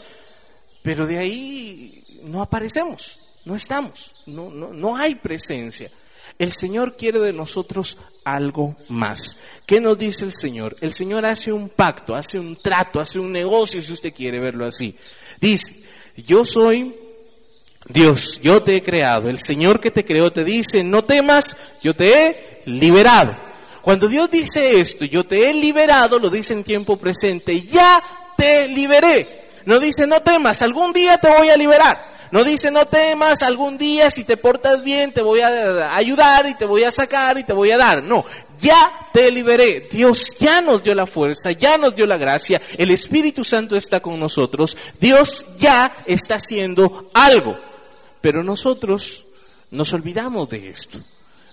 [0.82, 5.90] Pero de ahí no aparecemos, no estamos, no, no, no hay presencia.
[6.38, 9.36] El Señor quiere de nosotros algo más.
[9.66, 10.74] ¿Qué nos dice el Señor?
[10.80, 14.64] El Señor hace un pacto, hace un trato, hace un negocio, si usted quiere verlo
[14.64, 14.96] así.
[15.40, 15.82] Dice,
[16.26, 16.94] yo soy
[17.88, 19.28] Dios, yo te he creado.
[19.28, 23.36] El Señor que te creó te dice, no temas, yo te he liberado.
[23.82, 28.02] Cuando Dios dice esto, yo te he liberado, lo dice en tiempo presente, ya
[28.36, 29.40] te liberé.
[29.64, 32.10] No dice, no temas, algún día te voy a liberar.
[32.30, 36.54] No dice, no temas, algún día si te portas bien te voy a ayudar y
[36.54, 38.02] te voy a sacar y te voy a dar.
[38.04, 38.24] No,
[38.60, 39.88] ya te liberé.
[39.90, 42.60] Dios ya nos dio la fuerza, ya nos dio la gracia.
[42.76, 44.76] El Espíritu Santo está con nosotros.
[44.98, 47.58] Dios ya está haciendo algo.
[48.20, 49.24] Pero nosotros
[49.70, 50.98] nos olvidamos de esto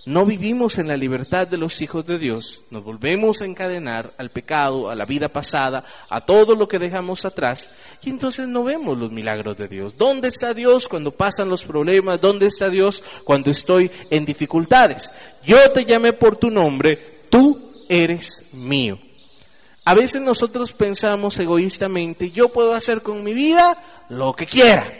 [0.08, 4.30] no vivimos en la libertad de los hijos de Dios, nos volvemos a encadenar al
[4.30, 7.68] pecado, a la vida pasada, a todo lo que dejamos atrás,
[8.02, 9.98] y entonces no vemos los milagros de Dios.
[9.98, 12.22] ¿Dónde está Dios cuando pasan los problemas?
[12.22, 15.12] ¿Dónde está Dios cuando estoy en dificultades?
[15.44, 18.98] Yo te llamé por tu nombre, tú eres mío.
[19.84, 23.76] A veces nosotros pensamos egoístamente, yo puedo hacer con mi vida
[24.08, 24.90] lo que quiera.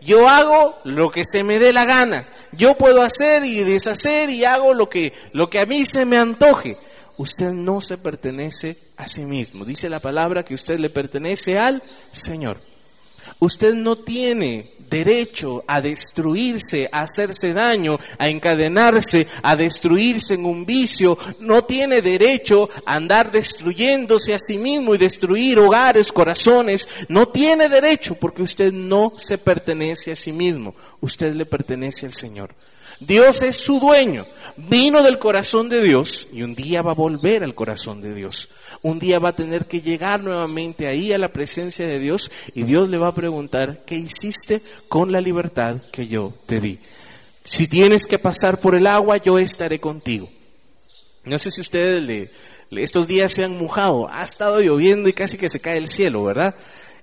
[0.00, 4.44] Yo hago lo que se me dé la gana yo puedo hacer y deshacer y
[4.44, 6.76] hago lo que, lo que a mí se me antoje.
[7.16, 9.64] Usted no se pertenece a sí mismo.
[9.64, 12.60] Dice la palabra que usted le pertenece al Señor.
[13.40, 20.66] Usted no tiene derecho a destruirse, a hacerse daño, a encadenarse, a destruirse en un
[20.66, 21.16] vicio.
[21.38, 26.86] No tiene derecho a andar destruyéndose a sí mismo y destruir hogares, corazones.
[27.08, 30.74] No tiene derecho porque usted no se pertenece a sí mismo.
[31.00, 32.54] Usted le pertenece al Señor.
[33.00, 34.26] Dios es su dueño.
[34.56, 38.48] Vino del corazón de Dios y un día va a volver al corazón de Dios.
[38.82, 42.62] Un día va a tener que llegar nuevamente ahí a la presencia de Dios y
[42.62, 46.78] Dios le va a preguntar, ¿qué hiciste con la libertad que yo te di?
[47.44, 50.30] Si tienes que pasar por el agua, yo estaré contigo.
[51.24, 52.30] No sé si ustedes le,
[52.70, 56.24] estos días se han mojado, ha estado lloviendo y casi que se cae el cielo,
[56.24, 56.54] ¿verdad?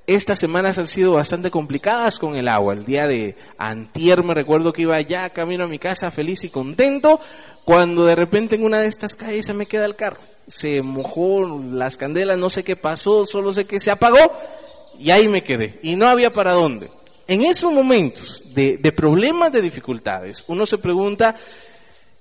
[0.08, 2.74] Estas semanas han sido bastante complicadas con el agua.
[2.74, 6.50] El día de antier me recuerdo que iba ya camino a mi casa feliz y
[6.50, 7.20] contento,
[7.66, 10.22] cuando de repente en una de estas calles se me queda el carro.
[10.48, 14.18] Se mojó las candelas, no sé qué pasó, solo sé que se apagó
[14.98, 15.80] y ahí me quedé.
[15.84, 16.90] Y no había para dónde.
[17.28, 21.36] En esos momentos de, de problemas, de dificultades, uno se pregunta,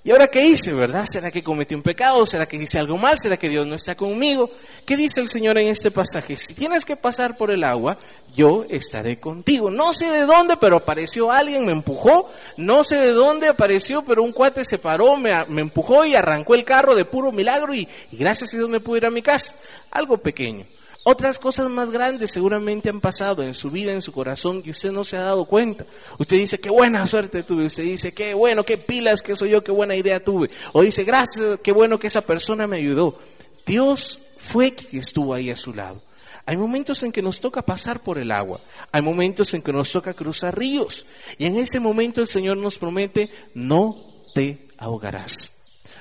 [0.07, 1.05] ¿Y ahora qué hice, verdad?
[1.05, 2.25] ¿Será que cometí un pecado?
[2.27, 3.19] ¿Será que hice algo mal?
[3.19, 4.49] ¿Será que Dios no está conmigo?
[4.85, 6.37] ¿Qué dice el Señor en este pasaje?
[6.37, 7.99] Si tienes que pasar por el agua,
[8.37, 9.69] yo estaré contigo.
[9.69, 12.31] No sé de dónde, pero apareció alguien, me empujó.
[12.57, 16.65] No sé de dónde apareció, pero un cuate se paró, me, empujó y arrancó el
[16.65, 19.57] carro de puro milagro y, y gracias a Dios me pude ir a mi casa.
[19.91, 20.67] Algo pequeño.
[21.09, 24.91] Otras cosas más grandes seguramente han pasado en su vida, en su corazón, y usted
[24.91, 25.87] no se ha dado cuenta.
[26.19, 27.67] Usted dice, qué buena suerte tuve.
[27.67, 30.51] Usted dice, qué bueno, qué pilas que soy yo, qué buena idea tuve.
[30.73, 33.21] O dice, gracias, qué bueno que esa persona me ayudó.
[33.65, 36.03] Dios fue quien estuvo ahí a su lado.
[36.45, 38.61] Hay momentos en que nos toca pasar por el agua.
[38.91, 41.07] Hay momentos en que nos toca cruzar ríos.
[41.39, 43.97] Y en ese momento el Señor nos promete, no
[44.35, 45.53] te ahogarás.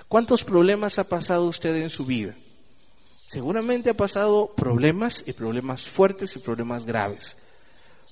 [0.08, 2.36] ¿Cuántos problemas ha pasado usted en su vida?
[3.26, 7.38] Seguramente ha pasado problemas y problemas fuertes y problemas graves,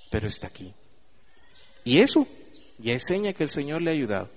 [0.10, 0.74] pero está aquí.
[1.84, 2.28] Y eso
[2.80, 4.30] ya es seña que el Señor le ha ayudado.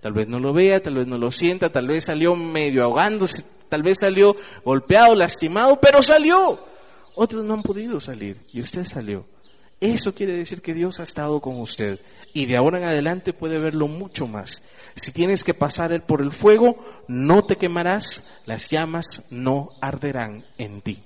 [0.00, 3.44] Tal vez no lo vea, tal vez no lo sienta, tal vez salió medio ahogándose,
[3.68, 6.58] tal vez salió golpeado, lastimado, pero salió.
[7.14, 9.26] Otros no han podido salir y usted salió.
[9.80, 12.00] Eso quiere decir que Dios ha estado con usted
[12.34, 14.62] y de ahora en adelante puede verlo mucho más.
[14.94, 16.78] Si tienes que pasar por el fuego,
[17.08, 20.98] no te quemarás, las llamas no arderán en ti.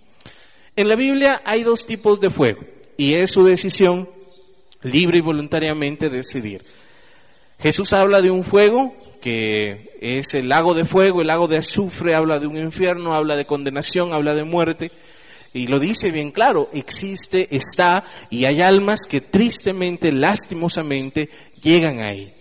[0.75, 2.63] En la Biblia hay dos tipos de fuego
[2.97, 4.09] y es su decisión
[4.83, 6.65] libre y voluntariamente decidir.
[7.61, 12.15] Jesús habla de un fuego que es el lago de fuego, el lago de azufre,
[12.15, 14.93] habla de un infierno, habla de condenación, habla de muerte.
[15.55, 21.31] Y lo dice bien claro, existe, está, y hay almas que tristemente, lastimosamente,
[21.63, 22.35] llegan ahí.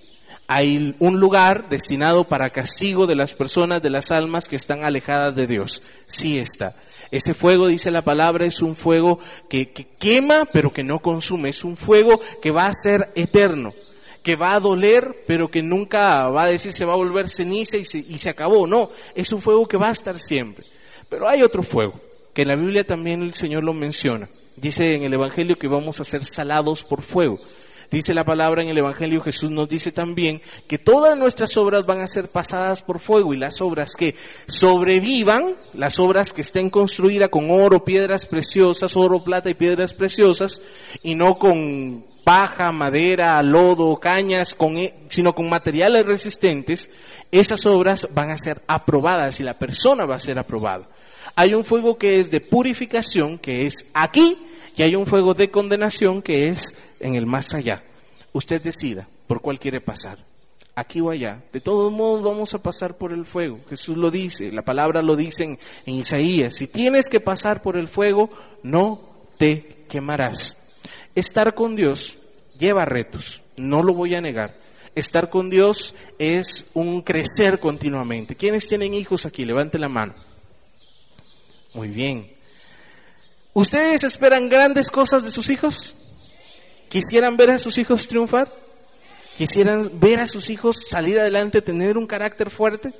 [0.47, 5.35] Hay un lugar destinado para castigo de las personas, de las almas que están alejadas
[5.35, 5.83] de Dios.
[6.07, 6.75] Sí está.
[7.11, 11.49] Ese fuego, dice la palabra, es un fuego que, quema, pero que no consume.
[11.49, 13.75] Es un fuego que va a ser eterno,
[14.23, 17.77] que va a doler, pero que nunca va a decir se va a volver ceniza
[17.77, 18.65] y se, y se acabó.
[18.65, 20.65] No, es un fuego que va a estar siempre.
[21.11, 22.01] Pero hay otro fuego
[22.33, 24.29] que en la Biblia también el Señor lo menciona.
[24.55, 27.39] Dice en el Evangelio que vamos a ser salados por fuego.
[27.93, 32.01] Dice la palabra en el Evangelio, Jesús nos dice también que todas nuestras obras van
[32.01, 34.15] a ser pasadas por fuego y las obras que
[34.47, 40.63] sobrevivan, las obras que estén construidas con oro, piedras preciosas, oro, plata y piedras preciosas,
[41.03, 46.89] y no con paja, madera, lodo, cañas, con, e, sino con materiales resistentes,
[47.31, 50.87] esas obras van a ser aprobadas y la persona va a ser aprobada.
[51.35, 54.37] Hay un fuego que es de purificación, que es aquí,
[54.75, 57.83] y hay un fuego de condenación, que es en el más allá.
[58.33, 60.17] Usted decida por cuál quiere pasar,
[60.75, 61.41] aquí o allá.
[61.51, 63.59] De todos modos vamos a pasar por el fuego.
[63.69, 65.43] Jesús lo dice, la palabra lo dice
[65.85, 66.55] en, Isaías.
[66.55, 68.29] Si tienes que pasar por el fuego,
[68.61, 69.01] no
[69.37, 70.57] te quemarás.
[71.15, 72.17] Estar con Dios
[72.59, 74.55] lleva retos, no lo voy a negar.
[74.95, 78.35] Estar con Dios es un crecer continuamente.
[78.35, 79.45] ¿Quiénes tienen hijos aquí?
[79.45, 80.22] Levante la mano.
[81.73, 82.31] Muy bien.
[83.53, 85.95] ¿Ustedes esperan grandes cosas de sus hijos?
[86.89, 88.53] ¿Quisieran ver a sus hijos triunfar?
[89.37, 92.93] ¿Quisieran ver a sus hijos salir adelante, tener un carácter fuerte?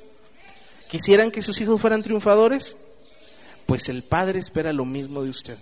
[0.88, 2.76] ¿Quisieran que sus hijos fueran triunfadores?
[3.66, 5.58] Pues el Padre espera lo mismo de usted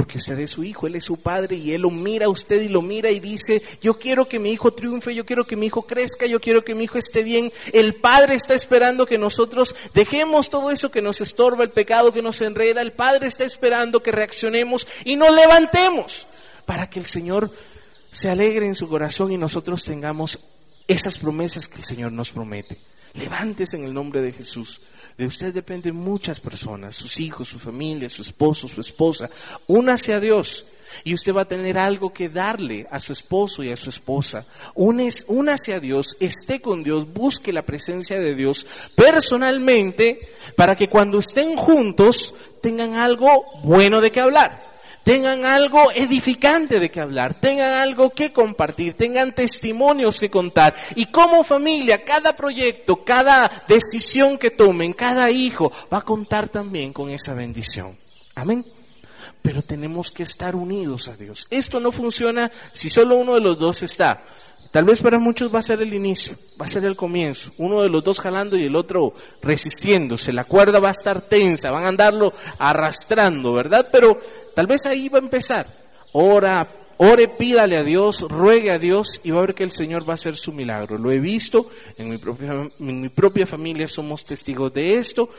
[0.00, 2.62] porque usted es su hijo, Él es su padre y Él lo mira a usted
[2.62, 5.66] y lo mira y dice, yo quiero que mi hijo triunfe, yo quiero que mi
[5.66, 7.52] hijo crezca, yo quiero que mi hijo esté bien.
[7.74, 12.22] El Padre está esperando que nosotros dejemos todo eso que nos estorba, el pecado que
[12.22, 12.80] nos enreda.
[12.80, 16.26] El Padre está esperando que reaccionemos y nos levantemos
[16.64, 17.52] para que el Señor
[18.10, 20.40] se alegre en su corazón y nosotros tengamos
[20.88, 22.78] esas promesas que el Señor nos promete.
[23.12, 24.80] Levántese en el nombre de Jesús.
[25.20, 29.28] De usted dependen muchas personas, sus hijos, su familia, su esposo, su esposa.
[29.66, 30.64] Únase a Dios
[31.04, 34.46] y usted va a tener algo que darle a su esposo y a su esposa.
[34.74, 38.64] únase a Dios, esté con Dios, busque la presencia de Dios
[38.94, 44.69] personalmente para que cuando estén juntos tengan algo bueno de qué hablar
[45.04, 50.74] tengan algo edificante de que hablar, tengan algo que compartir, tengan testimonios que contar.
[50.94, 56.92] Y como familia, cada proyecto, cada decisión que tomen, cada hijo va a contar también
[56.92, 57.98] con esa bendición.
[58.34, 58.64] Amén.
[59.42, 61.46] Pero tenemos que estar unidos a Dios.
[61.50, 64.22] Esto no funciona si solo uno de los dos está.
[64.70, 67.50] Tal vez para muchos va a ser el inicio, va a ser el comienzo.
[67.58, 70.32] Uno de los dos jalando y el otro resistiéndose.
[70.32, 73.88] La cuerda va a estar tensa, van a andarlo arrastrando, ¿verdad?
[73.90, 74.20] Pero
[74.54, 75.66] tal vez ahí va a empezar.
[76.12, 80.08] Ora, ore, pídale a Dios, ruegue a Dios y va a ver que el Señor
[80.08, 80.98] va a hacer su milagro.
[80.98, 82.10] Lo he visto en
[82.78, 85.30] mi propia, familia, somos testigos de esto.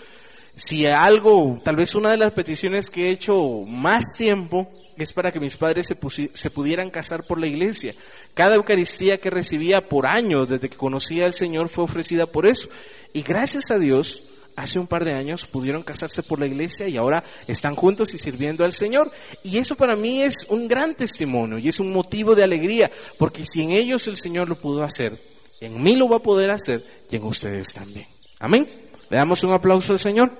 [0.55, 5.32] Si algo, tal vez una de las peticiones que he hecho más tiempo es para
[5.32, 7.95] que mis padres se, se, pudieran casar por la iglesia.
[8.34, 12.68] Cada Eucaristía que recibía por años, desde que conocía al Señor, fue ofrecida por eso.
[13.14, 14.24] Y gracias a Dios,
[14.62, 18.18] hace un par de años pudieron casarse por la iglesia y ahora están juntos y
[18.18, 19.12] sirviendo al Señor.
[19.43, 23.45] Y eso para mí es un gran testimonio y es un motivo de alegría, porque
[23.45, 25.20] si en ellos el Señor lo pudo hacer,
[25.59, 28.07] en mí lo va a poder hacer y en ustedes también.
[28.39, 28.70] Amén.
[29.09, 30.32] Le damos un aplauso al Señor.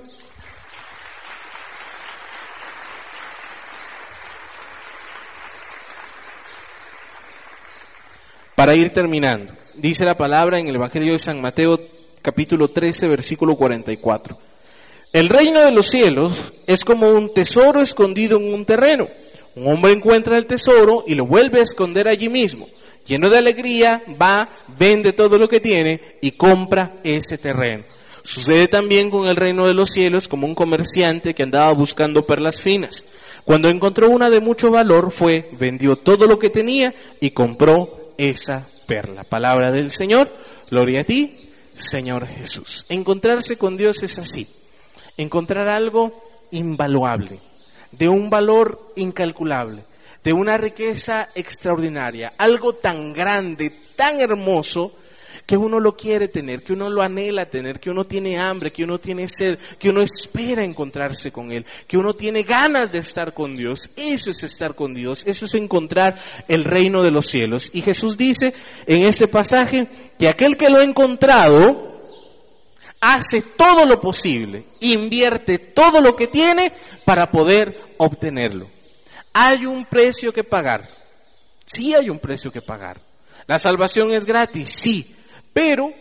[8.56, 11.80] Para ir terminando, dice la palabra en el Evangelio de San Mateo
[12.22, 14.38] capítulo 13, versículo 44.
[15.14, 19.10] El reino de los cielos es como un tesoro escondido en un terreno.
[19.56, 22.70] Un hombre encuentra el tesoro y lo vuelve a esconder allí mismo.
[23.06, 24.48] Lleno de alegría, va,
[24.80, 27.84] vende todo lo que tiene y compra ese terreno.
[28.24, 32.62] Sucede también con el reino de los cielos como un comerciante que andaba buscando perlas
[32.62, 33.06] finas.
[33.44, 38.70] Cuando encontró una de mucho valor, fue, vendió todo lo que tenía y compró esa
[38.86, 39.24] perla.
[39.24, 40.32] Palabra del Señor,
[40.70, 41.41] gloria a ti,
[41.82, 42.86] Señor Jesús.
[42.90, 44.48] Encontrarse con Dios es así,
[45.18, 47.40] encontrar algo invaluable,
[47.92, 49.84] de un valor incalculable,
[50.24, 54.94] de una riqueza extraordinaria, algo tan grande, tan hermoso,
[55.46, 58.84] que uno lo quiere tener, que uno lo anhela tener, que uno tiene hambre, que
[58.84, 63.34] uno tiene sed, que uno espera encontrarse con Él, que uno tiene ganas de estar
[63.34, 63.90] con Dios.
[63.96, 66.18] Eso es estar con Dios, eso es encontrar
[66.48, 67.70] el reino de los cielos.
[67.74, 68.54] Y Jesús dice
[68.86, 69.88] en este pasaje
[70.18, 71.92] que aquel que lo ha encontrado
[73.02, 76.72] hace todo lo posible, invierte todo lo que tiene
[77.04, 78.70] para poder obtenerlo.
[79.34, 80.88] Hay un precio que pagar.
[81.66, 83.02] Sí hay un precio que pagar.
[83.48, 85.16] La salvación es gratis, sí,
[85.54, 85.94] pero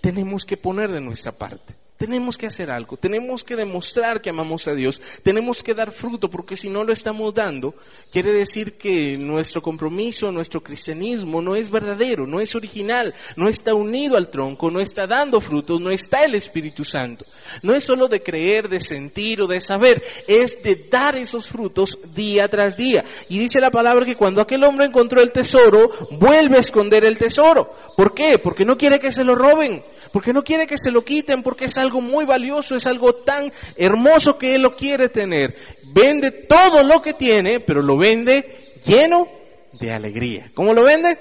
[0.00, 1.74] tenemos que poner de nuestra parte.
[1.96, 6.28] Tenemos que hacer algo, tenemos que demostrar que amamos a Dios, tenemos que dar fruto,
[6.28, 7.72] porque si no lo estamos dando,
[8.10, 13.74] quiere decir que nuestro compromiso, nuestro cristianismo no es verdadero, no es original, no está
[13.74, 17.24] unido al tronco, no está dando frutos, no está el Espíritu Santo.
[17.62, 22.00] No es solo de creer, de sentir o de saber, es de dar esos frutos
[22.12, 23.04] día tras día.
[23.28, 27.18] Y dice la palabra que cuando aquel hombre encontró el tesoro, vuelve a esconder el
[27.18, 27.72] tesoro.
[27.96, 28.40] ¿Por qué?
[28.40, 29.84] Porque no quiere que se lo roben
[30.14, 33.52] porque no quiere que se lo quiten, porque es algo muy valioso, es algo tan
[33.74, 35.56] hermoso que él lo quiere tener.
[35.92, 39.28] Vende todo lo que tiene, pero lo vende lleno
[39.72, 40.52] de alegría.
[40.54, 41.18] ¿Cómo lo vende?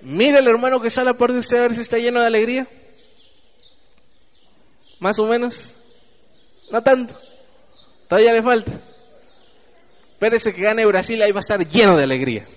[0.00, 2.66] Mira el hermano que sale a de usted a ver si está lleno de alegría.
[4.98, 5.78] Más o menos.
[6.72, 7.16] No tanto.
[8.08, 8.72] Todavía le falta.
[10.14, 12.48] Espérese que gane Brasil, ahí va a estar lleno de alegría.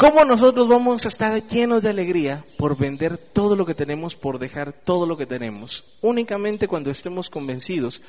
[0.00, 4.38] ¿Cómo nosotros vamos a estar llenos de alegría por vender todo lo que tenemos, por
[4.38, 5.92] dejar todo lo que tenemos?
[6.00, 8.00] Únicamente cuando estemos convencidos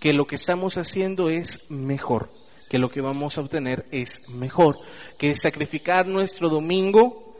[0.00, 2.30] que lo que estamos haciendo es mejor,
[2.68, 4.76] que lo que vamos a obtener es mejor,
[5.18, 7.38] que sacrificar nuestro domingo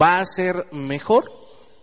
[0.00, 1.37] va a ser mejor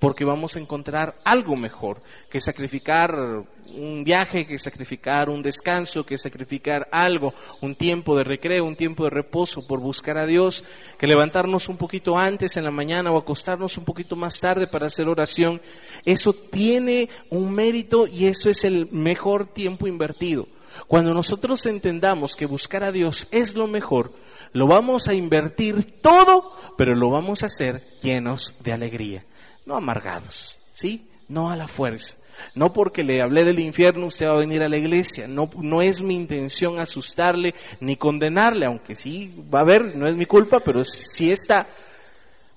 [0.06, 1.99] porque vamos a encontrar algo mejor
[2.30, 3.43] que sacrificar
[3.74, 9.06] un viaje, que sacrificar un descanso, que sacrificar algo, un tiempo de recreo, un tiempo
[9.06, 10.64] de reposo por buscar a Dios,
[10.99, 14.86] que levantarnos un poquito antes en la mañana o acostarnos un poquito más tarde para
[14.86, 15.60] hacer oración.
[16.06, 20.47] Eso tiene un mérito y eso es el mejor tiempo invertido.
[20.86, 24.14] Cuando nosotros entendamos que buscar a Dios es lo mejor,
[24.53, 29.26] lo vamos a invertir todo, pero lo vamos a hacer llenos de alegría
[29.66, 31.07] no amargados, ¿sí?
[31.28, 32.18] No a la fuerza.
[32.53, 35.28] No porque le hablé del infierno usted va a venir a la iglesia.
[35.28, 40.16] No, no es mi intención asustarle ni condenarle, aunque sí va a haber, no es
[40.16, 41.68] mi culpa, pero sí está.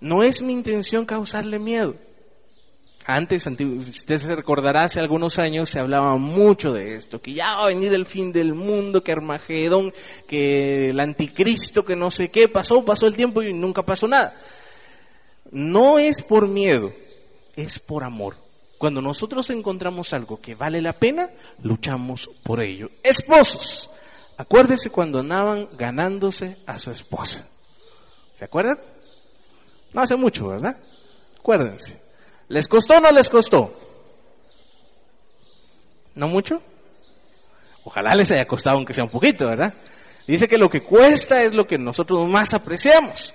[0.00, 1.94] No es mi intención causarle miedo.
[3.10, 7.64] Antes, usted se recordará, hace algunos años se hablaba mucho de esto, que ya va
[7.64, 9.94] a venir el fin del mundo, que Armagedón,
[10.26, 14.36] que el anticristo, que no sé qué, pasó, pasó el tiempo y nunca pasó nada.
[15.50, 16.92] No es por miedo,
[17.56, 18.36] es por amor.
[18.78, 21.30] Cuando nosotros encontramos algo que vale la pena,
[21.62, 22.90] luchamos por ello.
[23.02, 23.90] Esposos,
[24.36, 27.48] acuérdese cuando andaban ganándose a su esposa.
[28.32, 28.78] ¿Se acuerdan?
[29.92, 30.78] No hace mucho, ¿verdad?
[31.38, 32.00] Acuérdense.
[32.48, 33.72] ¿Les costó o no les costó?
[36.14, 36.62] ¿No mucho?
[37.84, 39.74] Ojalá les haya costado aunque sea un poquito, ¿verdad?
[40.26, 43.34] Dice que lo que cuesta es lo que nosotros más apreciamos.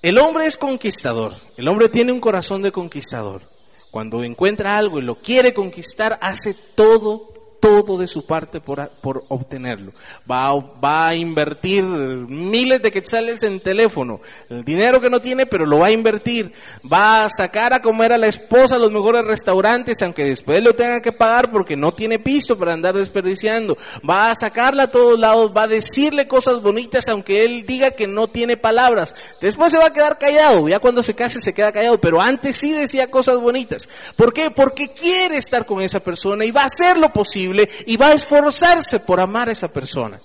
[0.00, 3.42] El hombre es conquistador, el hombre tiene un corazón de conquistador.
[3.90, 9.24] Cuando encuentra algo y lo quiere conquistar, hace todo todo de su parte por, por
[9.28, 9.92] obtenerlo.
[10.30, 15.66] Va, va, a invertir miles de quetzales en teléfono, el dinero que no tiene, pero
[15.66, 16.52] lo va a invertir.
[16.90, 20.74] Va a sacar a comer a la esposa a los mejores restaurantes, aunque después lo
[20.74, 23.76] tenga que pagar porque no tiene pisto para andar desperdiciando.
[24.08, 28.06] Va a sacarla a todos lados, va a decirle cosas bonitas, aunque él diga que
[28.06, 29.14] no tiene palabras.
[29.40, 32.56] Después se va a quedar callado, ya cuando se case se queda callado, pero antes
[32.56, 33.88] sí decía cosas bonitas.
[34.16, 34.50] ¿Por qué?
[34.50, 37.47] Porque quiere estar con esa persona y va a hacer lo posible
[37.86, 40.20] y va a esforzarse por amar a esa persona.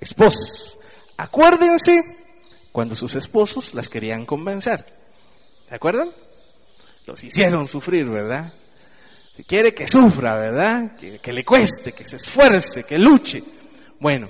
[0.00, 0.78] Esposas,
[1.16, 2.18] acuérdense
[2.72, 4.84] cuando sus esposos las querían convencer.
[5.68, 6.10] ¿Se acuerdan?
[7.06, 8.52] Los hicieron sufrir, ¿verdad?
[9.36, 10.96] Si quiere que sufra, ¿verdad?
[10.96, 13.42] Que, que le cueste, que se esfuerce, que luche.
[13.98, 14.28] Bueno,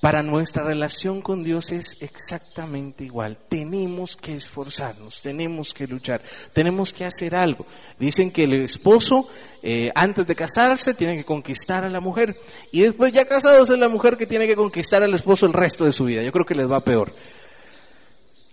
[0.00, 3.36] para nuestra relación con Dios es exactamente igual.
[3.48, 6.22] Tenemos que esforzarnos, tenemos que luchar,
[6.52, 7.66] tenemos que hacer algo.
[7.98, 9.28] Dicen que el esposo,
[9.62, 12.36] eh, antes de casarse, tiene que conquistar a la mujer.
[12.70, 15.84] Y después, ya casados, es la mujer que tiene que conquistar al esposo el resto
[15.84, 16.22] de su vida.
[16.22, 17.12] Yo creo que les va peor.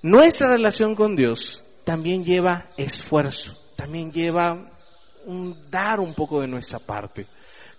[0.02, 4.72] Nuestra relación con Dios también lleva esfuerzo, también lleva
[5.26, 7.28] un dar un poco de nuestra parte.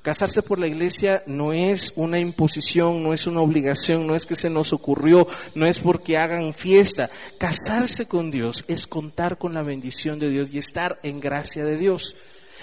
[0.07, 4.37] Casarse por la iglesia no es una imposición, no es una obligación, no es que
[4.37, 5.27] se nos ocurrió,
[5.57, 7.11] no es porque hagan fiesta.
[7.39, 11.77] Casarse con Dios es contar con la bendición de Dios y estar en gracia de
[11.77, 12.15] Dios.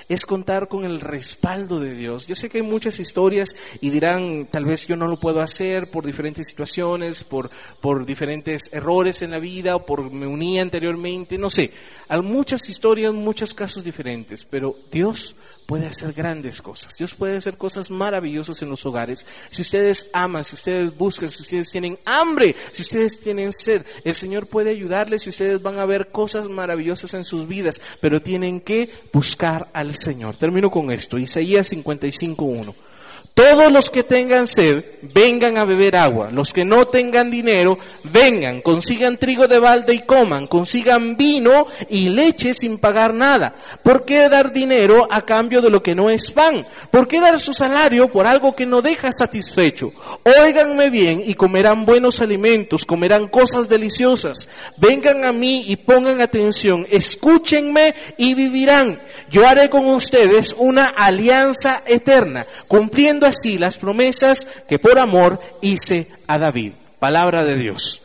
[0.09, 2.27] Es contar con el respaldo de Dios.
[2.27, 5.89] Yo sé que hay muchas historias y dirán, tal vez yo no lo puedo hacer
[5.89, 7.49] por diferentes situaciones, por,
[7.81, 11.71] por diferentes errores en la vida o por me uní anteriormente, no sé.
[12.07, 15.35] Hay muchas historias, muchos casos diferentes, pero Dios
[15.65, 16.95] puede hacer grandes cosas.
[16.97, 19.25] Dios puede hacer cosas maravillosas en los hogares.
[19.49, 24.15] Si ustedes aman, si ustedes buscan, si ustedes tienen hambre, si ustedes tienen sed, el
[24.15, 28.59] Señor puede ayudarles y ustedes van a ver cosas maravillosas en sus vidas, pero tienen
[28.61, 30.35] que buscar al Señor.
[30.35, 32.73] Termino con esto, Isaías 55.1.
[33.33, 36.29] Todos los que tengan sed, vengan a beber agua.
[36.29, 42.09] Los que no tengan dinero, vengan, consigan trigo de balde y coman, consigan vino y
[42.09, 43.55] leche sin pagar nada.
[43.81, 46.67] ¿Por qué dar dinero a cambio de lo que no es pan?
[46.91, 49.91] ¿Por qué dar su salario por algo que no deja satisfecho?
[50.23, 54.47] Óiganme bien y comerán buenos alimentos, comerán cosas deliciosas.
[54.77, 59.01] Vengan a mí y pongan atención, escúchenme y vivirán.
[59.31, 66.09] Yo haré con ustedes una alianza eterna, cumpliendo así las promesas que por amor hice
[66.27, 66.73] a David.
[66.99, 68.01] Palabra de Dios.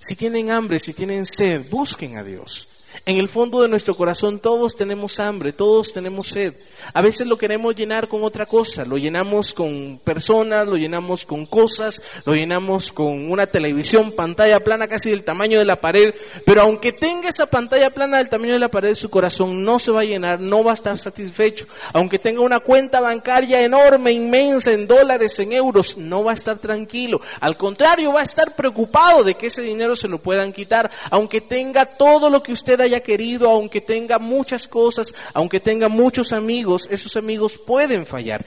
[0.00, 2.67] Si tienen hambre, si tienen sed, busquen a Dios.
[3.08, 6.52] En el fondo de nuestro corazón todos tenemos hambre, todos tenemos sed.
[6.92, 11.46] A veces lo queremos llenar con otra cosa, lo llenamos con personas, lo llenamos con
[11.46, 16.60] cosas, lo llenamos con una televisión, pantalla plana casi del tamaño de la pared, pero
[16.60, 20.02] aunque tenga esa pantalla plana del tamaño de la pared, su corazón no se va
[20.02, 21.64] a llenar, no va a estar satisfecho.
[21.94, 26.58] Aunque tenga una cuenta bancaria enorme, inmensa, en dólares, en euros, no va a estar
[26.58, 27.22] tranquilo.
[27.40, 31.40] Al contrario, va a estar preocupado de que ese dinero se lo puedan quitar, aunque
[31.40, 36.88] tenga todo lo que usted haya querido, aunque tenga muchas cosas, aunque tenga muchos amigos,
[36.90, 38.46] esos amigos pueden fallar.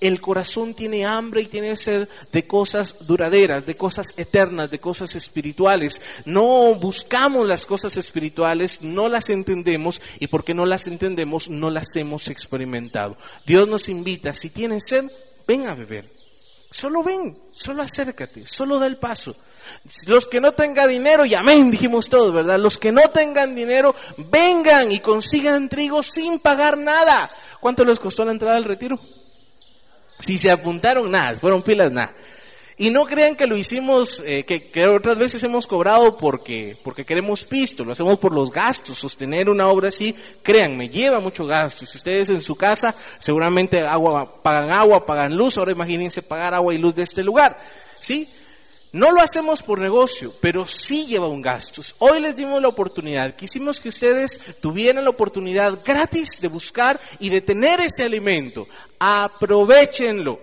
[0.00, 5.14] El corazón tiene hambre y tiene sed de cosas duraderas, de cosas eternas, de cosas
[5.14, 6.00] espirituales.
[6.24, 11.94] No buscamos las cosas espirituales, no las entendemos y porque no las entendemos, no las
[11.96, 13.16] hemos experimentado.
[13.46, 15.04] Dios nos invita, si tienes sed,
[15.46, 16.10] ven a beber.
[16.70, 19.36] Solo ven, solo acércate, solo da el paso.
[20.06, 22.58] Los que no tengan dinero, y amén, dijimos todos, ¿verdad?
[22.58, 27.30] Los que no tengan dinero, vengan y consigan trigo sin pagar nada.
[27.60, 28.98] ¿Cuánto les costó la entrada al retiro?
[30.18, 32.14] Si se apuntaron, nada, fueron pilas, nada.
[32.76, 37.44] Y no crean que lo hicimos, eh, que, otras veces hemos cobrado porque, porque queremos
[37.44, 38.98] pisto, lo hacemos por los gastos.
[38.98, 41.86] Sostener una obra así, créanme, lleva mucho gasto.
[41.86, 46.74] Si ustedes en su casa seguramente agua, pagan agua, pagan luz, ahora imagínense pagar agua
[46.74, 47.60] y luz de este lugar.
[48.00, 48.28] ¿Sí?
[48.92, 51.80] No lo hacemos por negocio, pero sí lleva un gasto.
[51.98, 57.30] Hoy les dimos la oportunidad, quisimos que ustedes tuvieran la oportunidad gratis de buscar y
[57.30, 58.68] de tener ese alimento.
[58.98, 60.38] Aprovechenlo,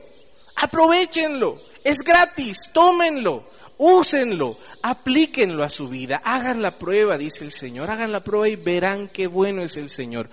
[0.56, 1.62] aprovechenlo.
[1.84, 3.46] Es gratis, tómenlo,
[3.78, 8.56] úsenlo, aplíquenlo a su vida, hagan la prueba, dice el Señor, hagan la prueba y
[8.56, 10.28] verán qué bueno es el Señor.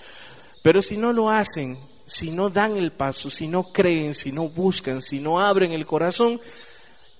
[0.62, 4.49] Pero si no lo hacen, si no dan el paso, si no creen, si no
[4.49, 6.41] buscan, si no abren el corazón,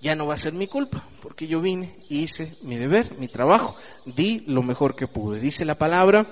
[0.01, 3.29] ya no va a ser mi culpa, porque yo vine y hice mi deber, mi
[3.29, 5.41] trabajo, di lo mejor que pude.
[5.41, 6.27] Dice la palabra,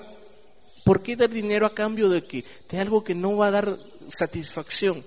[0.83, 3.77] ¿por qué dar dinero a cambio de, que, de algo que no va a dar
[4.07, 5.03] satisfacción?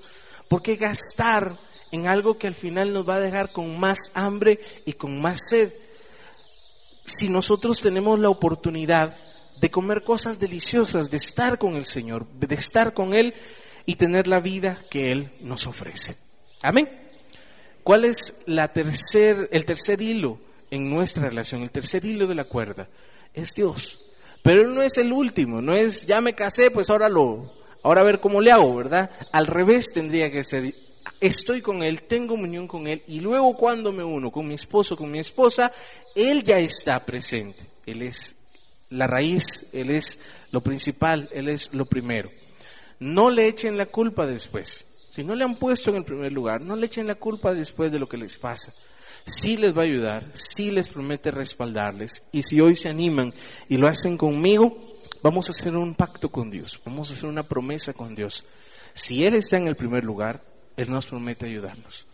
[0.49, 1.57] ¿Por qué gastar
[1.93, 5.41] en algo que al final nos va a dejar con más hambre y con más
[5.49, 5.73] sed?
[7.07, 9.17] Si nosotros tenemos la oportunidad
[9.61, 13.35] de comer cosas deliciosas, de estar con el Señor, de estar con Él
[13.87, 16.17] y tener la vida que Él nos ofrece.
[16.61, 16.98] Amén.
[17.89, 20.39] ¿Cuál es la tercer, el tercer hilo
[20.71, 21.63] en nuestra relación?
[21.63, 22.87] El tercer hilo de la cuerda
[23.33, 24.11] es Dios.
[24.43, 27.51] Pero Él no es el último, no es ya me casé, pues ahora lo,
[27.83, 29.11] ahora a ver cómo le hago, ¿verdad?
[29.33, 30.71] Al revés tendría que ser,
[31.19, 34.95] estoy con Él, tengo unión con Él, y luego cuando me uno con mi esposo,
[34.95, 35.73] con mi esposa,
[36.15, 37.65] Él ya está presente.
[37.87, 38.37] Él es
[38.91, 40.21] la raíz, Él es
[40.51, 42.29] lo principal, Él es lo primero.
[42.99, 44.85] No le echen la culpa después.
[45.11, 47.91] Si no le han puesto en el primer lugar, no le echen la culpa después
[47.91, 48.73] de lo que les pasa.
[49.27, 52.23] Sí les va a ayudar, sí les promete respaldarles.
[52.33, 53.33] Y si hoy se animan
[53.69, 57.43] y lo hacen conmigo, vamos a hacer un pacto con Dios, vamos a hacer una
[57.43, 58.45] promesa con Dios.
[58.95, 60.41] Si Él está en el primer lugar,
[60.77, 62.07] Él nos promete ayudarnos.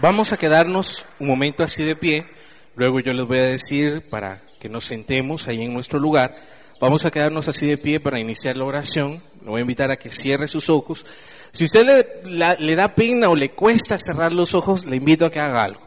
[0.00, 2.26] Vamos a quedarnos un momento así de pie,
[2.74, 6.34] luego yo les voy a decir para que nos sentemos ahí en nuestro lugar.
[6.80, 9.22] Vamos a quedarnos así de pie para iniciar la oración.
[9.44, 11.06] Lo voy a invitar a que cierre sus ojos.
[11.54, 11.86] Si usted
[12.24, 15.62] le, le da pena o le cuesta cerrar los ojos, le invito a que haga
[15.62, 15.80] algo.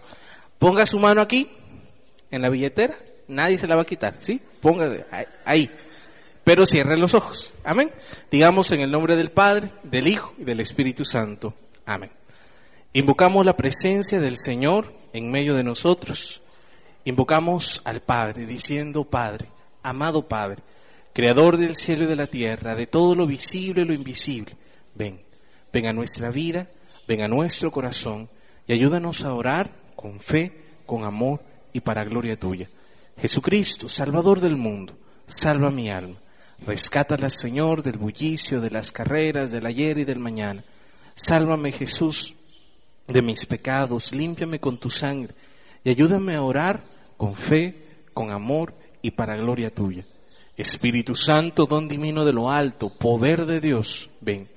[0.60, 1.50] Ponga su mano aquí,
[2.32, 2.96] en la billetera,
[3.28, 4.40] nadie se la va a quitar, ¿sí?
[4.62, 5.06] Ponga
[5.44, 5.70] ahí,
[6.46, 7.54] pero cierre los ojos.
[7.66, 7.92] Amén.
[8.32, 11.54] Digamos en el nombre del Padre, del Hijo y del Espíritu Santo.
[11.86, 12.12] Amén.
[12.94, 16.42] Invocamos la presencia del Señor en medio de nosotros.
[17.04, 19.48] Invocamos al Padre diciendo, Padre,
[19.84, 20.64] amado Padre,
[21.12, 24.56] creador del cielo y de la tierra, de todo lo visible y lo invisible,
[24.96, 25.27] ven,
[25.78, 26.68] ven a nuestra vida,
[27.08, 28.30] ven a nuestro corazón
[28.66, 30.52] y ayúdanos a orar con fe,
[30.88, 31.40] con amor
[31.72, 32.68] y para gloria tuya.
[33.16, 34.98] Jesucristo, Salvador del mundo,
[35.28, 36.18] salva mi alma.
[36.66, 40.64] Rescátala, Señor, del bullicio, de las carreras, del ayer y del mañana.
[41.14, 42.34] Sálvame, Jesús,
[43.08, 45.36] de mis pecados, límpiame con tu sangre
[45.84, 46.84] y ayúdame a orar
[47.18, 47.76] con fe,
[48.16, 48.74] con amor
[49.04, 50.06] y para gloria tuya.
[50.56, 54.57] Espíritu Santo, don divino de lo alto, poder de Dios, ven.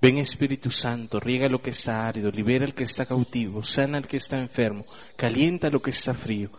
[0.00, 4.08] Ven Espíritu Santo, riega lo que está árido, libera al que está cautivo, sana al
[4.08, 4.84] que está enfermo,
[5.14, 6.50] calienta lo que está frío.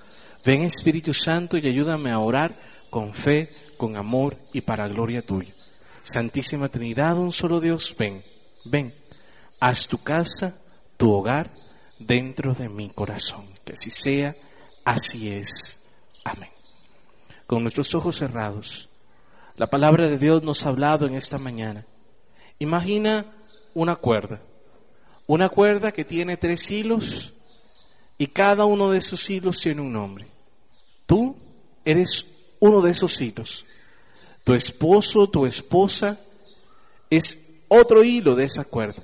[0.46, 2.56] Ven Espíritu Santo y ayúdame a orar
[2.92, 5.54] con fe, con amor y para gloria tuya.
[6.04, 8.24] Santísima Trinidad, un solo Dios, ven,
[8.66, 8.94] ven.
[9.60, 10.62] Haz tu casa,
[10.98, 11.50] tu hogar
[11.98, 13.46] dentro de mi corazón.
[13.64, 14.36] Que así sea,
[14.84, 15.80] así es.
[16.24, 16.50] Amén.
[17.48, 18.90] Con nuestros ojos cerrados,
[19.58, 21.86] la palabra de Dios nos ha hablado en esta mañana.
[22.62, 23.26] Imagina
[23.74, 24.40] una cuerda,
[25.26, 27.34] una cuerda que tiene tres hilos
[28.20, 30.28] y cada uno de esos hilos tiene un nombre.
[31.08, 31.36] Tú
[31.84, 32.28] eres
[32.60, 33.66] uno de esos hilos.
[34.44, 36.20] Tu esposo, tu esposa
[37.10, 39.02] es otro hilo de esa cuerda.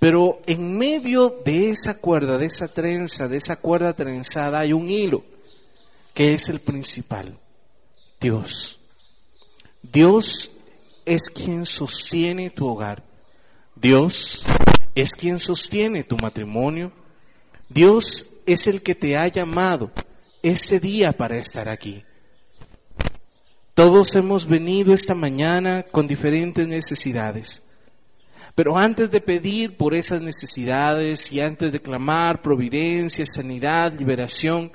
[0.00, 4.90] Pero en medio de esa cuerda, de esa trenza, de esa cuerda trenzada, hay un
[4.90, 5.22] hilo
[6.14, 7.38] que es el principal,
[8.20, 8.80] Dios.
[9.82, 10.50] Dios
[11.04, 13.02] es quien sostiene tu hogar.
[13.74, 14.44] Dios
[14.94, 16.92] es quien sostiene tu matrimonio.
[17.68, 19.90] Dios es el que te ha llamado
[20.42, 22.04] ese día para estar aquí.
[23.74, 27.62] Todos hemos venido esta mañana con diferentes necesidades.
[28.54, 34.70] Pero antes de pedir por esas necesidades y antes de clamar providencia, sanidad, liberación,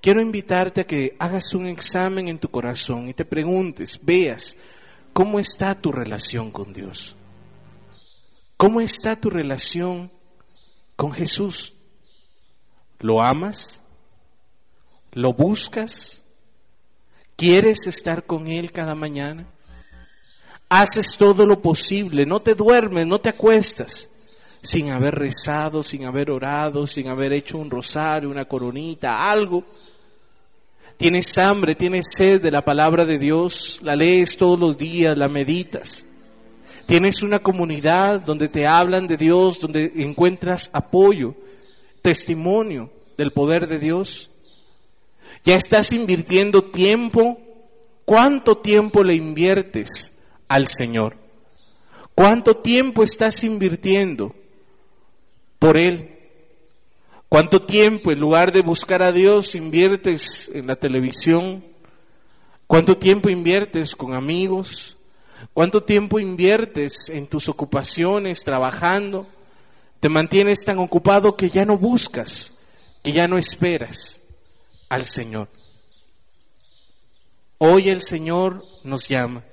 [0.00, 4.56] quiero invitarte a que hagas un examen en tu corazón y te preguntes, veas,
[5.12, 7.16] ¿cómo está tu relación con Dios?
[8.56, 10.10] ¿Cómo está tu relación
[10.96, 11.72] con Jesús?
[12.98, 13.80] ¿Lo amas?
[15.12, 16.22] ¿Lo buscas?
[17.36, 19.46] ¿Quieres estar con Él cada mañana?
[20.68, 24.10] Haces todo lo posible, no te duermes, no te acuestas
[24.62, 29.64] sin haber rezado, sin haber orado, sin haber hecho un rosario, una coronita, algo.
[31.00, 35.28] Tienes hambre, tienes sed de la palabra de Dios, la lees todos los días, la
[35.28, 36.06] meditas.
[36.84, 41.34] Tienes una comunidad donde te hablan de Dios, donde encuentras apoyo,
[42.02, 44.28] testimonio del poder de Dios.
[45.42, 47.40] Ya estás invirtiendo tiempo.
[48.04, 51.16] ¿Cuánto tiempo le inviertes al Señor?
[52.14, 54.34] ¿Cuánto tiempo estás invirtiendo
[55.58, 56.19] por Él?
[57.30, 61.64] ¿Cuánto tiempo en lugar de buscar a Dios inviertes en la televisión?
[62.66, 64.96] ¿Cuánto tiempo inviertes con amigos?
[65.54, 69.28] ¿Cuánto tiempo inviertes en tus ocupaciones, trabajando?
[70.00, 72.52] Te mantienes tan ocupado que ya no buscas,
[73.00, 74.20] que ya no esperas
[74.88, 75.46] al Señor.
[77.58, 79.44] Hoy el Señor nos llama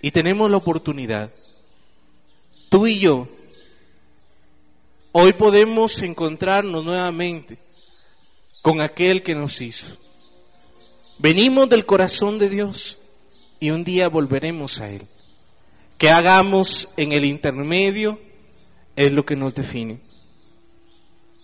[0.00, 1.32] y tenemos la oportunidad,
[2.68, 3.26] tú y yo,
[5.12, 7.58] hoy podemos encontrarnos nuevamente
[8.60, 9.86] con aquel que nos hizo.
[11.18, 12.98] Venimos del corazón de Dios
[13.60, 15.06] y un día volveremos a Él.
[15.98, 18.18] Que hagamos en el intermedio
[18.96, 20.00] es lo que nos define.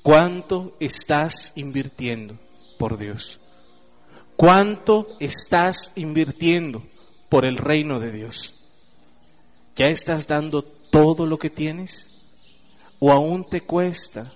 [0.02, 2.38] ¿Cuánto estás invirtiendo?
[2.78, 3.40] por Dios?
[4.36, 6.84] ¿Cuánto estás invirtiendo
[7.28, 8.54] por el reino de Dios?
[9.76, 12.17] ¿Ya estás dando todo lo que tienes?
[13.00, 14.32] ¿O aún te cuesta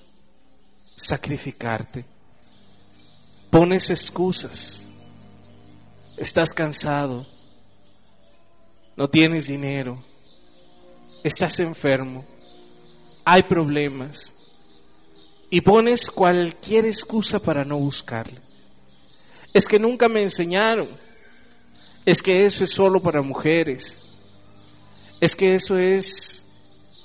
[0.94, 2.04] sacrificarte?
[3.50, 4.88] Pones excusas.
[6.16, 7.26] Estás cansado.
[8.96, 10.02] No tienes dinero.
[11.24, 12.24] Estás enfermo.
[13.24, 14.34] Hay problemas
[15.50, 18.40] y pones cualquier excusa para no buscarle.
[19.52, 20.88] Es que nunca me enseñaron.
[22.06, 24.00] Es que eso es solo para mujeres.
[25.20, 26.41] Es que eso es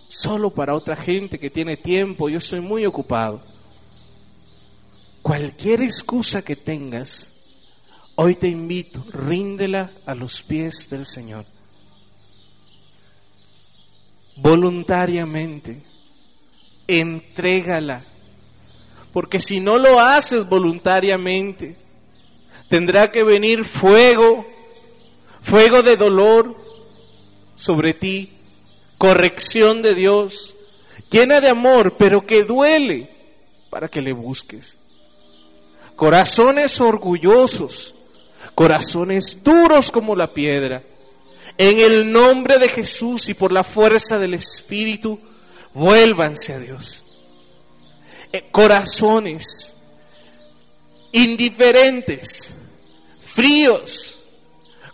[0.08, 2.30] solo para otra gente que tiene tiempo.
[2.30, 3.42] Yo estoy muy ocupado.
[5.22, 7.34] Cualquier excusa que tengas,
[8.16, 11.46] hoy te invito, ríndela a los pies del Señor.
[14.38, 15.84] Voluntariamente,
[16.88, 18.06] entrégala
[19.18, 21.76] porque si no lo haces voluntariamente,
[22.70, 24.46] tendrá que venir fuego,
[25.42, 26.56] fuego de dolor
[27.56, 28.37] sobre ti,
[28.98, 30.56] corrección de Dios,
[31.10, 33.10] llena de amor, pero que duele
[33.70, 34.80] para que le busques.
[35.96, 37.96] Corazones orgullosos
[38.58, 40.82] corazones duros como la piedra.
[41.60, 45.20] En el nombre de Jesús y por la fuerza del Espíritu,
[45.76, 47.04] vuélvanse a Dios.
[48.32, 49.74] Eh, corazones
[51.12, 52.56] indiferentes,
[53.22, 54.20] fríos,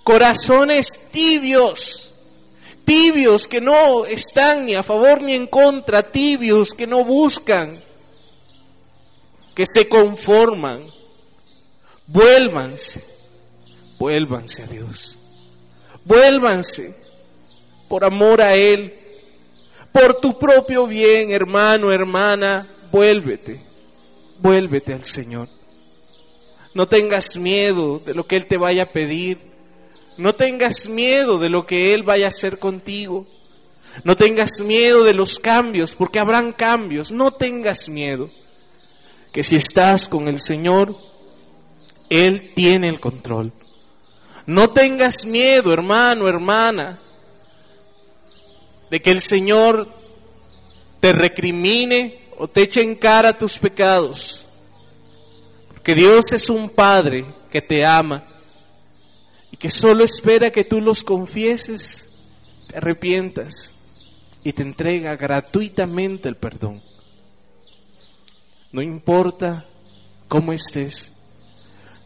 [0.04, 2.13] corazones tibios,
[2.84, 7.84] tibios que no están ni a favor ni en contra, tibios que no buscan,
[9.56, 10.84] que se conforman.
[12.08, 13.04] Vuélvanse,
[13.98, 15.18] vuélvanse a Dios,
[16.04, 16.96] vuélvanse
[17.88, 18.94] por amor a Él,
[19.92, 23.62] por tu propio bien, hermano, hermana, vuélvete,
[24.40, 25.48] vuélvete al Señor.
[26.74, 29.53] No tengas miedo de lo que Él te vaya a pedir.
[30.18, 33.28] No tengas miedo de lo que Él vaya a hacer contigo.
[34.04, 37.12] No tengas miedo de los cambios, porque habrán cambios.
[37.12, 38.30] No tengas miedo.
[39.32, 40.96] Que si estás con el Señor,
[42.10, 43.52] Él tiene el control.
[44.46, 47.00] No tengas miedo, hermano, hermana,
[48.92, 49.88] de que el Señor
[51.00, 54.44] te recrimine o te eche en cara tus pecados
[55.84, 58.24] que Dios es un Padre que te ama
[59.64, 62.12] que solo espera que tú los confieses,
[62.68, 63.74] te arrepientas
[64.44, 66.82] y te entrega gratuitamente el perdón.
[68.74, 69.66] No importa
[70.28, 71.14] cómo estés,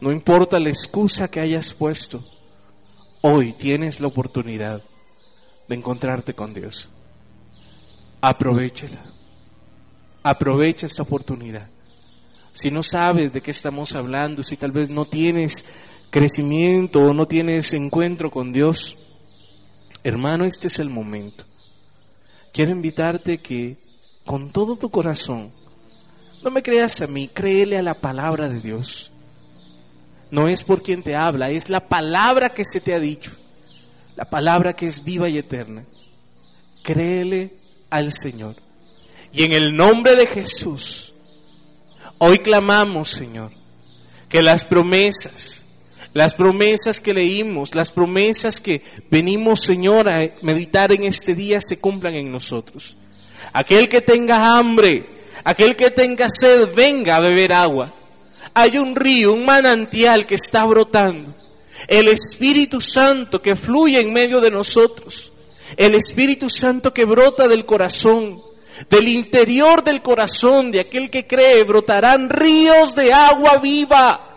[0.00, 2.24] no importa la excusa que hayas puesto,
[3.22, 4.80] hoy tienes la oportunidad
[5.66, 6.88] de encontrarte con Dios.
[8.20, 9.04] Aprovechala.
[10.22, 11.68] Aprovecha esta oportunidad
[12.52, 15.64] si no sabes de qué estamos hablando, si tal vez no tienes
[16.10, 18.96] crecimiento o no tienes encuentro con Dios,
[20.04, 21.44] hermano, este es el momento.
[22.52, 23.76] Quiero invitarte que
[24.24, 25.52] con todo tu corazón,
[26.42, 29.10] no me creas a mí, créele a la palabra de Dios.
[30.30, 33.32] No es por quien te habla, es la palabra que se te ha dicho,
[34.16, 35.84] la palabra que es viva y eterna.
[36.82, 37.54] Créele
[37.90, 38.56] al Señor.
[39.32, 41.08] Y en el nombre de Jesús,
[42.20, 43.52] Hoy clamamos, Señor,
[44.28, 45.64] que las promesas,
[46.14, 51.78] las promesas que leímos, las promesas que venimos, Señor, a meditar en este día se
[51.78, 52.96] cumplan en nosotros.
[53.52, 55.06] Aquel que tenga hambre,
[55.44, 57.94] aquel que tenga sed, venga a beber agua.
[58.54, 61.34] Hay un río, un manantial que está brotando.
[61.86, 65.32] El Espíritu Santo que fluye en medio de nosotros.
[65.76, 68.42] El Espíritu Santo que brota del corazón
[68.90, 74.27] del interior del corazón de aquel que cree brotarán ríos de agua viva,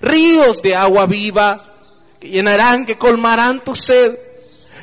[0.00, 1.74] ríos de agua viva
[2.20, 4.18] que llenarán, que colmarán tu sed,